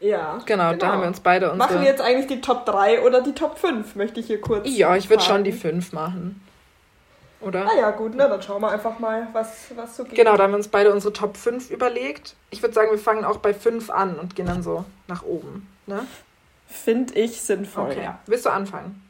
[0.00, 0.38] Ja.
[0.46, 1.68] Genau, genau, da haben wir uns beide unsere.
[1.68, 4.66] Machen wir jetzt eigentlich die Top 3 oder die Top 5, möchte ich hier kurz.
[4.66, 6.40] Ja, ich würde schon die 5 machen.
[7.40, 7.66] Oder?
[7.66, 8.28] Ah ja, gut, ne?
[8.28, 10.14] Dann schauen wir einfach mal, was, was so geht.
[10.14, 12.34] Genau, da haben wir uns beide unsere Top 5 überlegt.
[12.50, 15.66] Ich würde sagen, wir fangen auch bei 5 an und gehen dann so nach oben.
[15.86, 16.06] Ne?
[16.66, 17.90] Finde ich sinnvoll.
[17.90, 18.04] Okay.
[18.04, 18.18] Ja.
[18.26, 19.02] Willst du anfangen?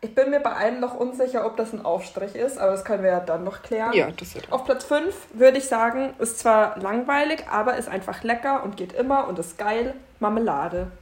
[0.00, 3.02] Ich bin mir bei einem noch unsicher, ob das ein Aufstrich ist, aber das können
[3.02, 3.92] wir ja dann noch klären.
[3.92, 4.50] Ja, das wird.
[4.52, 8.92] Auf Platz 5 würde ich sagen, ist zwar langweilig, aber ist einfach lecker und geht
[8.92, 9.94] immer und ist geil.
[10.20, 10.92] Marmelade.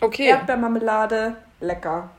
[0.00, 0.28] Okay.
[0.28, 2.10] Erdbeermarmelade, lecker.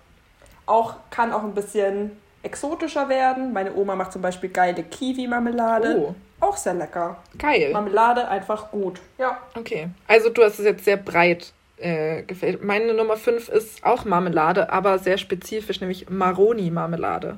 [0.65, 3.53] Auch kann auch ein bisschen exotischer werden.
[3.53, 5.97] Meine Oma macht zum Beispiel geile Kiwi-Marmelade.
[5.97, 6.15] Oh.
[6.39, 7.17] Auch sehr lecker.
[7.37, 7.71] Geil.
[7.71, 8.99] Marmelade einfach gut.
[9.17, 9.37] Ja.
[9.55, 9.89] Okay.
[10.07, 12.63] Also du hast es jetzt sehr breit äh, gefällt.
[12.63, 17.37] Meine Nummer 5 ist auch Marmelade, aber sehr spezifisch, nämlich Maroni-Marmelade.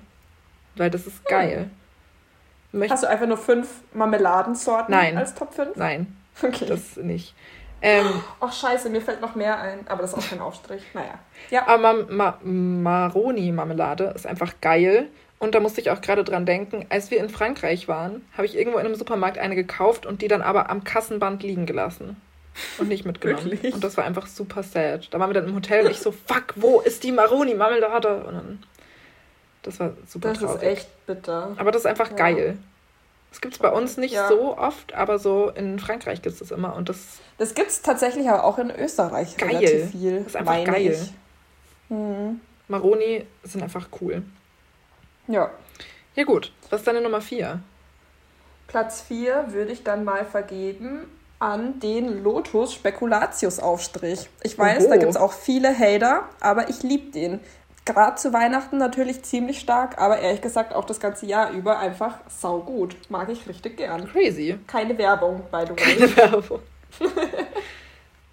[0.76, 1.26] Weil das ist hm.
[1.30, 1.70] geil.
[2.72, 5.18] Möcht Hast du einfach nur fünf Marmeladensorten Nein.
[5.18, 5.76] als Top 5?
[5.76, 6.16] Nein.
[6.42, 6.66] Okay.
[6.68, 7.36] Das nicht.
[7.82, 8.06] Ähm,
[8.40, 10.84] Ach scheiße, mir fällt noch mehr ein, aber das ist auch kein Aufstrich.
[10.94, 11.20] Naja.
[11.50, 11.68] Ja.
[11.68, 15.08] Aber Ma Maroni-Marmelade ist einfach geil.
[15.40, 18.58] Und da musste ich auch gerade dran denken, als wir in Frankreich waren, habe ich
[18.58, 22.18] irgendwo in einem Supermarkt eine gekauft und die dann aber am Kassenband liegen gelassen.
[22.78, 23.52] Und nicht mitgenommen.
[23.52, 23.74] Wirklich?
[23.74, 25.14] Und das war einfach super sad.
[25.14, 28.24] Da waren wir dann im Hotel und ich so, fuck, wo ist die Maroni-Marmelade?
[28.24, 28.64] Und dann,
[29.64, 30.54] das war super das traurig.
[30.54, 31.56] Das ist echt bitter.
[31.58, 32.16] Aber das ist einfach ja.
[32.16, 32.58] geil.
[33.30, 34.28] Das gibt es bei uns nicht ja.
[34.28, 36.76] so oft, aber so in Frankreich gibt es das immer.
[36.76, 39.50] Und das das gibt es tatsächlich aber auch in Österreich geil.
[39.50, 40.18] relativ viel.
[40.20, 41.10] Das ist einfach geil.
[41.88, 42.42] Mhm.
[42.68, 44.24] Maroni sind einfach cool.
[45.28, 45.52] Ja.
[46.16, 47.62] Ja gut, was ist deine Nummer 4?
[48.68, 51.06] Platz 4 würde ich dann mal vergeben
[51.40, 54.30] an den Lotus Spekulatius Aufstrich.
[54.44, 54.90] Ich weiß, Oho.
[54.90, 57.40] da gibt es auch viele Hater, aber ich liebe den
[57.86, 62.20] gerade zu Weihnachten natürlich ziemlich stark, aber ehrlich gesagt auch das ganze Jahr über einfach
[62.28, 62.96] saugut.
[63.10, 64.08] Mag ich richtig gern.
[64.12, 64.60] Crazy.
[64.68, 65.76] Keine Werbung, by the way.
[65.76, 66.60] Keine Werbung.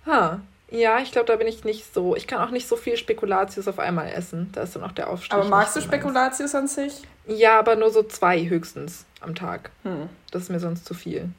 [0.05, 0.41] ha.
[0.69, 2.17] Ja, ich glaube, da bin ich nicht so.
[2.17, 4.51] Ich kann auch nicht so viel Spekulatius auf einmal essen.
[4.53, 5.33] Da ist dann auch der Aufstrich.
[5.33, 7.03] Aber magst du Spekulatius an sich?
[7.27, 9.71] Ja, aber nur so zwei höchstens am Tag.
[9.85, 10.09] Hm.
[10.33, 11.31] Das ist mir sonst zu viel.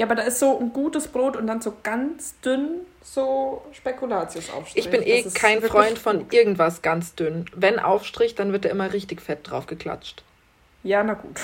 [0.00, 4.86] Ja, aber da ist so ein gutes Brot und dann so ganz dünn so Spekulatiusaufstrich.
[4.86, 7.44] Ich bin eh kein Freund von irgendwas ganz dünn.
[7.54, 10.22] Wenn Aufstrich, dann wird da immer richtig fett drauf geklatscht.
[10.84, 11.38] Ja, na gut.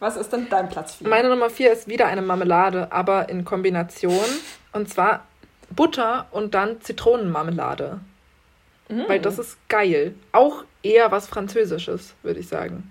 [0.00, 1.08] Was ist denn dein Platz 4?
[1.08, 4.26] Meine Nummer 4 ist wieder eine Marmelade, aber in Kombination.
[4.72, 5.24] Und zwar
[5.70, 8.00] Butter und dann Zitronenmarmelade.
[8.88, 9.02] Mm.
[9.06, 10.16] Weil das ist geil.
[10.32, 12.90] Auch eher was Französisches, würde ich sagen.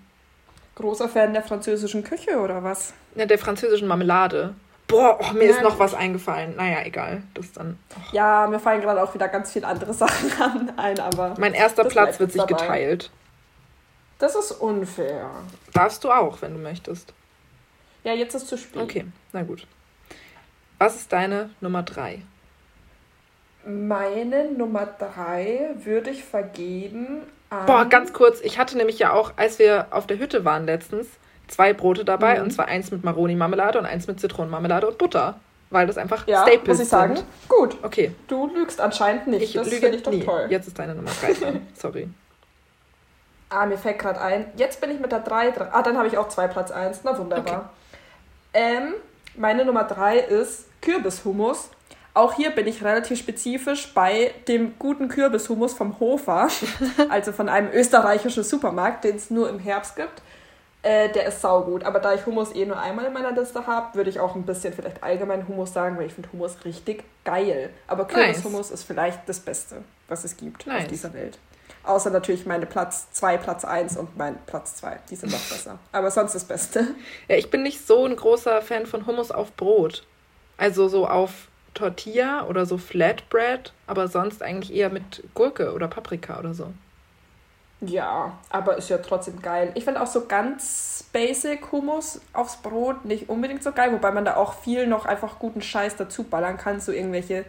[0.77, 2.93] Großer Fan der französischen Küche oder was?
[3.15, 4.53] Ja, der französischen Marmelade.
[4.87, 6.55] Boah, oh, mir ja, ist noch was eingefallen.
[6.55, 7.23] Naja, egal.
[7.33, 7.79] Das dann.
[7.95, 8.01] Oh.
[8.11, 11.33] Ja, mir fallen gerade auch wieder ganz viele andere Sachen ein, aber.
[11.39, 12.53] Mein erster Platz wird sich dabei.
[12.53, 13.09] geteilt.
[14.19, 15.31] Das ist unfair.
[15.73, 17.11] Darfst du auch, wenn du möchtest.
[18.03, 18.79] Ja, jetzt ist zu spät.
[18.79, 19.65] Okay, na gut.
[20.77, 22.21] Was ist deine Nummer drei?
[23.65, 27.65] Meine Nummer drei würde ich vergeben an.
[27.65, 28.41] Boah, ganz kurz.
[28.41, 31.07] Ich hatte nämlich ja auch, als wir auf der Hütte waren letztens,
[31.47, 32.37] zwei Brote dabei.
[32.37, 32.43] Mhm.
[32.43, 35.39] Und zwar eins mit Maroni-Marmelade und eins mit Zitronenmarmelade und Butter.
[35.69, 37.15] Weil das einfach ja, Staples muss ich sagen.
[37.17, 37.27] Sind.
[37.49, 37.77] Gut.
[37.83, 38.13] Okay.
[38.27, 39.41] Du lügst anscheinend nicht.
[39.43, 40.23] Ich das lüge ich doch nie.
[40.23, 40.47] toll.
[40.49, 41.33] Jetzt ist deine Nummer drei
[41.73, 42.09] Sorry.
[43.49, 44.45] Ah, mir fällt gerade ein.
[44.57, 45.69] Jetzt bin ich mit der 3 dran.
[45.71, 47.01] Ah, dann habe ich auch zwei Platz 1.
[47.03, 47.69] Na wunderbar.
[48.53, 48.75] Okay.
[48.77, 48.93] Ähm,
[49.35, 51.69] meine Nummer 3 ist Kürbishummus.
[52.17, 56.47] Auch hier bin ich relativ spezifisch bei dem guten Kürbishummus vom Hofer,
[57.09, 60.23] also von einem österreichischen Supermarkt, den es nur im Herbst gibt.
[60.81, 61.83] Äh, der ist saugut.
[61.83, 64.47] Aber da ich Hummus eh nur einmal in meiner Liste habe, würde ich auch ein
[64.47, 67.69] bisschen vielleicht allgemein Hummus sagen, weil ich finde Hummus richtig geil.
[67.85, 68.79] Aber Kürbishummus nice.
[68.79, 70.85] ist vielleicht das Beste, was es gibt nice.
[70.85, 71.37] auf dieser Welt.
[71.83, 75.01] Außer natürlich meine Platz 2, Platz 1 und mein Platz 2.
[75.11, 75.77] Die sind noch besser.
[75.91, 76.95] Aber sonst das Beste.
[77.27, 80.03] Ja, ich bin nicht so ein großer Fan von Hummus auf Brot.
[80.57, 81.47] Also so auf
[81.77, 86.73] Tortilla oder so Flatbread, aber sonst eigentlich eher mit Gurke oder Paprika oder so.
[87.79, 89.71] Ja, aber ist ja trotzdem geil.
[89.75, 94.25] Ich finde auch so ganz basic Hummus aufs Brot nicht unbedingt so geil, wobei man
[94.25, 97.45] da auch viel noch einfach guten Scheiß dazu ballern kann, so irgendwelche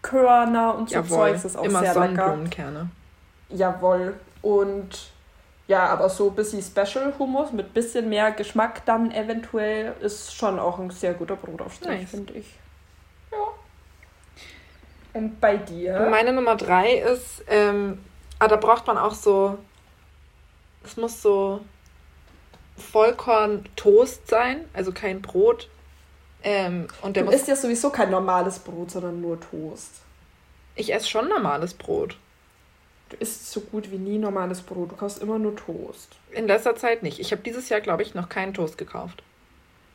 [0.00, 1.42] Körner und so Jawohl, Zeugs.
[1.42, 2.38] Das ist auch immer sehr lecker.
[3.50, 4.14] Jawohl.
[4.40, 5.10] Und
[5.66, 10.58] ja, aber so ein bisschen Special Hummus mit bisschen mehr Geschmack dann eventuell ist schon
[10.58, 12.10] auch ein sehr guter Brotaufstrich, nice.
[12.10, 12.46] finde ich.
[13.32, 13.38] Ja.
[15.14, 16.08] Und bei dir?
[16.10, 17.98] Meine Nummer drei ist, ähm,
[18.38, 19.58] ah, da braucht man auch so,
[20.84, 21.60] es muss so
[22.76, 25.68] Vollkorn-Toast sein, also kein Brot.
[26.42, 30.02] Ähm, und der du isst ja sowieso kein normales Brot, sondern nur Toast.
[30.76, 32.16] Ich esse schon normales Brot.
[33.08, 34.92] Du isst so gut wie nie normales Brot.
[34.92, 36.16] Du kaufst immer nur Toast.
[36.30, 37.18] In letzter Zeit nicht.
[37.18, 39.22] Ich habe dieses Jahr, glaube ich, noch keinen Toast gekauft.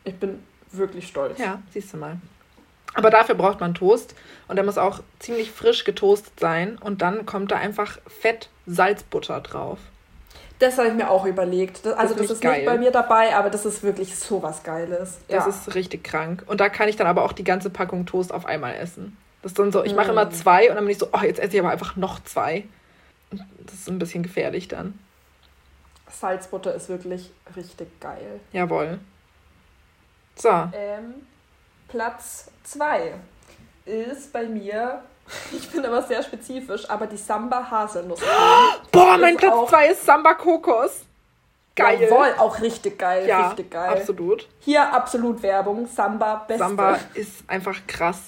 [0.03, 1.39] Ich bin wirklich stolz.
[1.39, 2.17] Ja, siehst du mal.
[2.93, 4.15] Aber dafür braucht man Toast
[4.47, 9.41] und der muss auch ziemlich frisch getoastet sein und dann kommt da einfach Fett Salzbutter
[9.41, 9.79] drauf.
[10.59, 11.85] Das habe ich mir auch überlegt.
[11.85, 14.63] Das, also das, das ist nicht bei mir dabei, aber das ist wirklich so was
[14.63, 15.19] Geiles.
[15.27, 16.43] Das ist richtig krank.
[16.47, 19.17] Und da kann ich dann aber auch die ganze Packung Toast auf einmal essen.
[19.41, 20.11] Das ist dann so, ich mache mm.
[20.11, 22.65] immer zwei und dann bin ich so, oh, jetzt esse ich aber einfach noch zwei.
[23.31, 24.97] Das ist ein bisschen gefährlich dann.
[26.09, 28.39] Salzbutter ist wirklich richtig geil.
[28.53, 28.99] Jawohl.
[30.35, 30.49] So.
[30.49, 31.15] Ähm,
[31.93, 33.13] Platz 2
[33.85, 35.03] ist bei mir,
[35.51, 38.19] ich bin aber sehr spezifisch, aber die Samba Haselnuss.
[38.91, 41.01] Boah, mein Platz 2 ist Samba Kokos.
[41.75, 42.01] Geil.
[42.01, 43.91] Jawohl, auch richtig geil, ja, richtig geil.
[43.91, 44.47] absolut.
[44.61, 46.63] Hier absolut Werbung, Samba beste.
[46.63, 48.21] Samba ist einfach krass.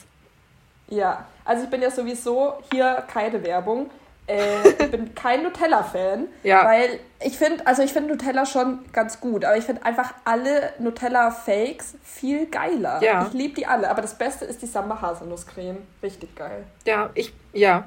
[0.88, 3.90] Ja, also ich bin ja sowieso hier keine Werbung,
[4.28, 6.66] äh, ich bin kein Nutella-Fan, ja.
[6.66, 10.74] weil ich finde, also ich finde Nutella schon ganz gut, aber ich finde einfach alle
[10.80, 13.02] Nutella-Fakes viel geiler.
[13.04, 13.28] Ja.
[13.28, 16.64] Ich liebe die alle, aber das Beste ist die Samba Haselnusscreme, richtig geil.
[16.86, 17.86] Ja, ich ja,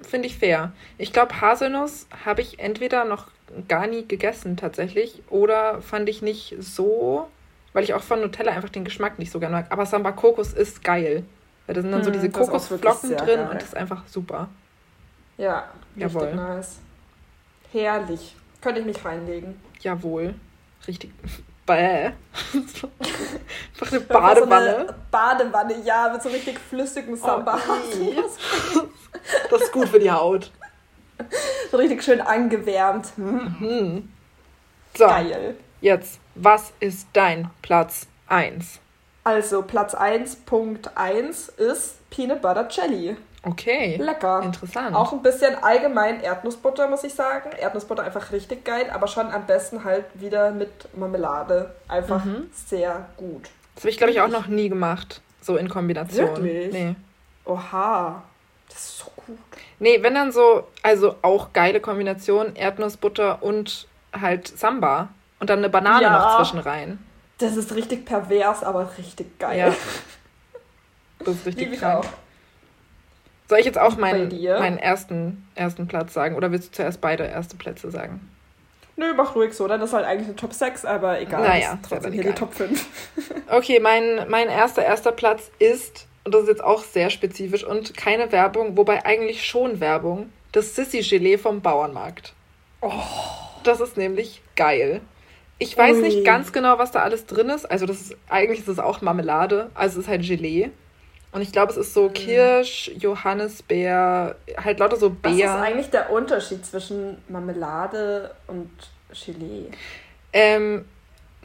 [0.00, 0.72] finde ich fair.
[0.98, 3.26] Ich glaube Haselnuss habe ich entweder noch
[3.68, 7.28] gar nie gegessen tatsächlich oder fand ich nicht so,
[7.72, 9.66] weil ich auch von Nutella einfach den Geschmack nicht so gerne mag.
[9.70, 11.24] Aber Samba Kokos ist geil,
[11.66, 13.48] weil da sind dann hm, so diese Kokosflocken drin geil.
[13.50, 14.48] und das ist einfach super.
[15.40, 16.34] Ja, richtig Jawohl.
[16.34, 16.76] nice.
[17.72, 18.36] Herrlich.
[18.60, 19.58] Könnte ich mich reinlegen.
[19.80, 20.34] Jawohl.
[20.86, 21.12] Richtig.
[21.66, 22.10] Bäh.
[22.52, 22.88] Einfach
[23.90, 24.70] eine Badewanne.
[24.70, 27.58] So eine Badewanne, ja, mit so richtig flüssigem Samba.
[27.68, 28.12] Oh,
[29.50, 30.50] das ist gut für die Haut.
[31.70, 33.16] So richtig schön angewärmt.
[33.16, 34.12] Mhm.
[34.98, 35.56] So, Geil.
[35.80, 38.78] Jetzt, was ist dein Platz 1?
[39.24, 43.16] Also, Platz 1.1 ist Peanut Butter Jelly.
[43.42, 43.96] Okay.
[43.96, 44.42] Lecker.
[44.42, 44.94] Interessant.
[44.94, 47.50] Auch ein bisschen allgemein Erdnussbutter, muss ich sagen.
[47.58, 51.74] Erdnussbutter einfach richtig geil, aber schon am besten halt wieder mit Marmelade.
[51.88, 52.50] Einfach mhm.
[52.52, 53.48] sehr gut.
[53.74, 55.22] Das habe ich, glaube ich, auch noch nie gemacht.
[55.40, 56.28] So in Kombination.
[56.28, 56.72] Wirklich?
[56.72, 56.94] Nee.
[57.46, 58.22] Oha.
[58.68, 59.38] Das ist so gut.
[59.78, 65.08] Nee, wenn dann so, also auch geile Kombination, Erdnussbutter und halt Samba.
[65.38, 66.18] Und dann eine Banane ja.
[66.18, 66.98] noch zwischen rein.
[67.38, 69.58] Das ist richtig pervers, aber richtig geil.
[69.58, 69.74] Ja.
[71.22, 72.06] Das ist richtig Lieb krank.
[73.50, 76.36] Soll ich jetzt auch meinen, meinen ersten, ersten Platz sagen?
[76.36, 78.30] Oder willst du zuerst beide erste Plätze sagen?
[78.94, 79.66] Nö, mach ruhig so.
[79.66, 81.42] Dann ist halt eigentlich eine Top 6, aber egal.
[81.42, 82.86] Naja, ist trotzdem hier die Top 5.
[83.50, 87.96] okay, mein, mein erster, erster Platz ist, und das ist jetzt auch sehr spezifisch und
[87.96, 92.34] keine Werbung, wobei eigentlich schon Werbung, das Sissy-Gelee vom Bauernmarkt.
[92.82, 92.92] Oh.
[93.64, 95.00] Das ist nämlich geil.
[95.58, 96.02] Ich weiß Ui.
[96.02, 97.68] nicht ganz genau, was da alles drin ist.
[97.68, 100.70] Also das ist, eigentlich ist es auch Marmelade, also es ist halt Gelee.
[101.32, 102.12] Und ich glaube, es ist so mhm.
[102.12, 105.38] Kirsch, Johannisbeer, halt lauter so Beeren.
[105.38, 108.70] Was ist eigentlich der Unterschied zwischen Marmelade und
[109.24, 109.66] Gelee?
[110.32, 110.84] Ähm,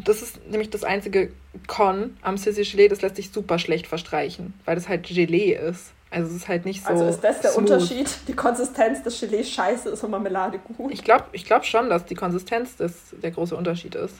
[0.03, 1.31] das ist nämlich das einzige
[1.67, 5.91] Con am Sissy Gelee, das lässt sich super schlecht verstreichen, weil das halt Gelee ist.
[6.11, 6.89] Also es ist halt nicht so.
[6.89, 7.71] Also ist das der smooth.
[7.71, 8.09] Unterschied?
[8.27, 10.91] Die Konsistenz des Gelees scheiße ist und Marmelade gut?
[10.91, 14.15] Ich glaube ich glaub schon, dass die Konsistenz des, der große Unterschied ist.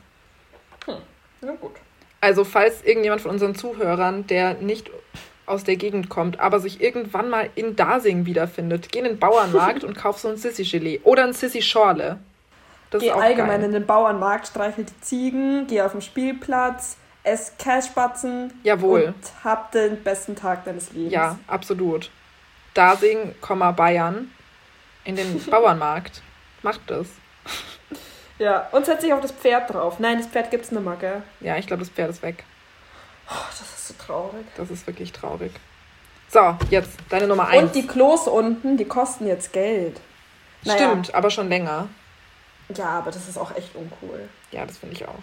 [0.86, 0.96] Hm,
[1.42, 1.72] na gut.
[2.22, 4.90] Also falls irgendjemand von unseren Zuhörern, der nicht
[5.46, 9.84] aus der Gegend kommt, aber sich irgendwann mal in Dasing wiederfindet, geh in den Bauernmarkt
[9.86, 12.20] und kauf so ein Sissy-Gelee oder ein Sissy-Schorle.
[12.92, 13.64] Geh allgemein geil.
[13.66, 19.14] in den Bauernmarkt, streichel die Ziegen, geh auf den Spielplatz, ess Kässpatzen Jawohl.
[19.16, 21.12] und hab den besten Tag deines Lebens.
[21.12, 22.10] Ja, absolut.
[22.74, 23.36] Dasing,
[23.76, 24.32] Bayern
[25.04, 26.22] in den Bauernmarkt.
[26.62, 27.08] Macht das.
[28.38, 30.00] Ja, und setz dich auf das Pferd drauf.
[30.00, 31.24] Nein, das Pferd gibt's nicht mehr, gell?
[31.40, 32.44] Ja, ich glaube, das Pferd ist weg.
[33.30, 34.46] Oh, das ist so traurig.
[34.58, 35.52] Das ist wirklich traurig.
[36.30, 37.64] So, jetzt deine Nummer 1.
[37.64, 40.00] Und die Klos unten, die kosten jetzt Geld.
[40.64, 40.78] Naja.
[40.78, 41.88] Stimmt, aber schon länger.
[42.76, 44.28] Ja, aber das ist auch echt uncool.
[44.52, 45.14] Ja, das finde ich auch.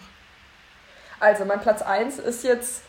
[1.19, 2.83] Also, mein Platz 1 ist jetzt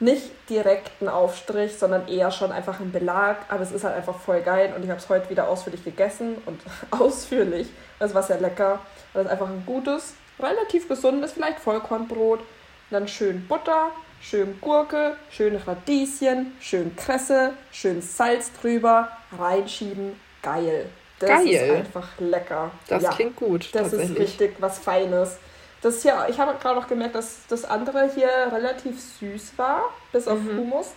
[0.00, 3.38] nicht direkt ein Aufstrich, sondern eher schon einfach ein Belag.
[3.48, 6.36] Aber es ist halt einfach voll geil und ich habe es heute wieder ausführlich gegessen
[6.46, 6.60] und
[6.90, 7.68] ausführlich.
[7.98, 8.80] Das war sehr lecker.
[9.12, 12.40] Das ist einfach ein gutes, relativ gesundes, vielleicht Vollkornbrot.
[12.40, 12.46] Und
[12.90, 13.90] dann schön Butter,
[14.20, 19.08] schön Gurke, schön Radieschen, schön Kresse, schön Salz drüber,
[19.38, 20.18] reinschieben.
[20.42, 20.86] Geil.
[21.18, 21.48] Das Geil.
[21.48, 22.70] ist einfach lecker.
[22.88, 23.74] Das ja, klingt gut.
[23.74, 25.38] Das ist richtig was Feines.
[25.80, 30.26] Das hier, ich habe gerade auch gemerkt, dass das andere hier relativ süß war, bis
[30.26, 30.58] auf mhm.
[30.58, 30.92] Humus.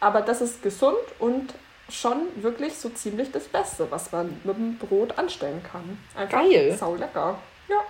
[0.00, 1.54] Aber das ist gesund und
[1.88, 5.98] schon wirklich so ziemlich das Beste, was man mit dem Brot anstellen kann.
[6.14, 6.76] Einfach Geil.
[6.78, 7.38] Sau lecker.
[7.68, 7.80] Ja.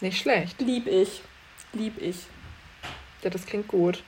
[0.00, 0.60] Nicht schlecht.
[0.60, 1.22] Lieb ich.
[1.72, 2.26] Lieb ich.
[3.22, 4.02] Ja, das klingt gut.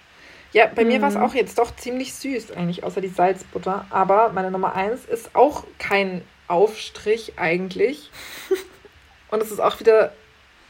[0.52, 0.88] Ja, bei mhm.
[0.88, 3.86] mir war es auch jetzt doch ziemlich süß, eigentlich, außer die Salzbutter.
[3.90, 8.10] Aber meine Nummer eins ist auch kein Aufstrich eigentlich.
[9.30, 10.12] Und es ist auch wieder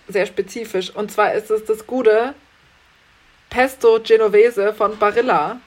[0.08, 0.90] sehr spezifisch.
[0.90, 2.34] Und zwar ist es das gute
[3.50, 5.60] Pesto Genovese von Barilla.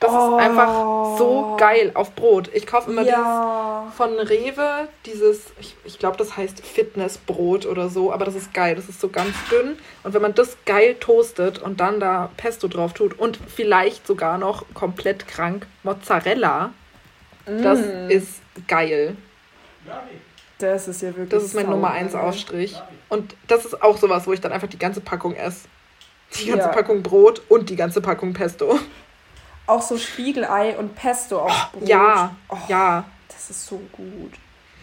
[0.00, 0.38] Das oh.
[0.38, 2.50] ist einfach so geil auf Brot.
[2.54, 3.84] Ich kaufe immer ja.
[3.84, 8.54] dieses von Rewe, dieses, ich, ich glaube, das heißt Fitnessbrot oder so, aber das ist
[8.54, 8.74] geil.
[8.74, 9.76] Das ist so ganz dünn.
[10.02, 14.38] Und wenn man das geil toastet und dann da Pesto drauf tut und vielleicht sogar
[14.38, 16.72] noch komplett krank Mozzarella,
[17.46, 17.62] mm.
[17.62, 19.16] das ist geil.
[20.56, 21.28] Das ist ja wirklich.
[21.28, 22.74] Das ist mein Nummer 1 Aufstrich.
[23.10, 25.68] Und das ist auch sowas, wo ich dann einfach die ganze Packung esse.
[26.38, 26.72] Die ganze ja.
[26.72, 28.78] Packung Brot und die ganze Packung Pesto.
[29.66, 31.88] Auch so Spiegelei und Pesto auf oh, Brot.
[31.88, 33.04] Ja, oh, ja.
[33.28, 34.32] Das ist so gut.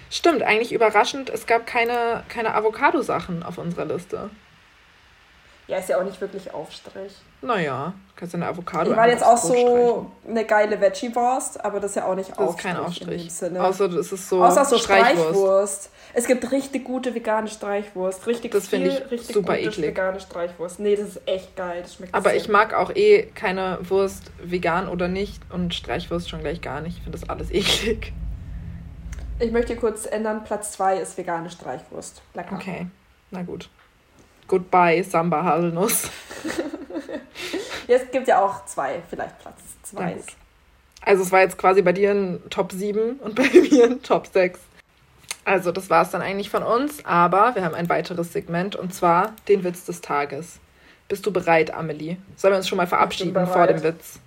[0.09, 4.29] Stimmt, eigentlich überraschend, es gab keine, keine Avocado-Sachen auf unserer Liste.
[5.67, 7.13] Ja, ist ja auch nicht wirklich Aufstrich.
[7.41, 10.05] Naja, kannst du eine Avocado Ich war jetzt auch so streichen.
[10.29, 12.63] eine geile Veggie-Wurst, aber das ist ja auch nicht das Aufstrich.
[12.63, 13.33] Das ist kein Aufstrich.
[13.33, 13.63] Sinne.
[13.63, 15.21] Außer es ist so, Außer so Streichwurst.
[15.29, 15.89] Streichwurst.
[16.13, 18.25] Es gibt richtig gute vegane Streichwurst.
[18.27, 19.87] Richtig das finde ich richtig super eklig.
[19.87, 20.79] vegane Streichwurst.
[20.79, 21.81] Nee, das ist echt geil.
[21.81, 26.39] Das schmeckt aber ich mag auch eh keine Wurst, vegan oder nicht, und Streichwurst schon
[26.39, 26.97] gleich gar nicht.
[26.99, 28.13] Ich finde das alles eklig.
[29.39, 30.43] Ich möchte kurz ändern.
[30.45, 32.21] Platz 2 ist vegane Streichwurst.
[32.33, 32.55] Lecker.
[32.55, 32.87] Okay,
[33.31, 33.69] na gut.
[34.47, 36.09] Goodbye, Samba Haselnuss.
[37.87, 40.17] es gibt ja auch zwei, vielleicht Platz zwei.
[41.01, 44.27] Also es war jetzt quasi bei dir ein Top 7 und bei mir ein Top
[44.27, 44.59] 6.
[45.45, 48.93] Also das war es dann eigentlich von uns, aber wir haben ein weiteres Segment und
[48.93, 50.59] zwar den Witz des Tages.
[51.07, 52.17] Bist du bereit, Amelie?
[52.35, 54.19] Sollen wir uns schon mal verabschieden vor dem Witz?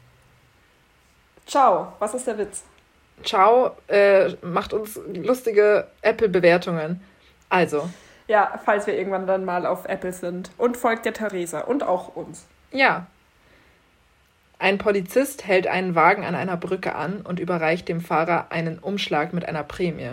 [1.46, 2.62] Ciao, was ist der Witz?
[3.22, 7.02] Ciao, äh, macht uns lustige Apple-Bewertungen.
[7.50, 7.90] Also,
[8.30, 10.52] ja, falls wir irgendwann dann mal auf Apple sind.
[10.56, 12.46] Und folgt der Theresa und auch uns.
[12.70, 13.08] Ja.
[14.60, 19.32] Ein Polizist hält einen Wagen an einer Brücke an und überreicht dem Fahrer einen Umschlag
[19.32, 20.12] mit einer Prämie.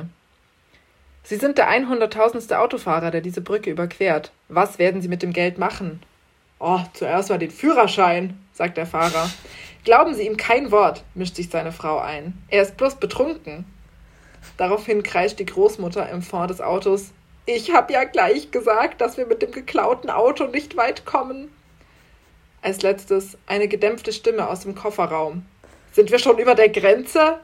[1.22, 2.56] Sie sind der 100.000.
[2.56, 4.32] Autofahrer, der diese Brücke überquert.
[4.48, 6.02] Was werden Sie mit dem Geld machen?
[6.58, 9.30] Oh, zuerst mal den Führerschein, sagt der Fahrer.
[9.84, 12.34] Glauben Sie ihm kein Wort, mischt sich seine Frau ein.
[12.48, 13.66] Er ist bloß betrunken.
[14.56, 17.12] Daraufhin kreischt die Großmutter im Fond des Autos.
[17.50, 21.50] Ich habe ja gleich gesagt, dass wir mit dem geklauten Auto nicht weit kommen.
[22.62, 25.46] Als letztes eine gedämpfte Stimme aus dem Kofferraum.
[25.94, 27.40] Sind wir schon über der Grenze?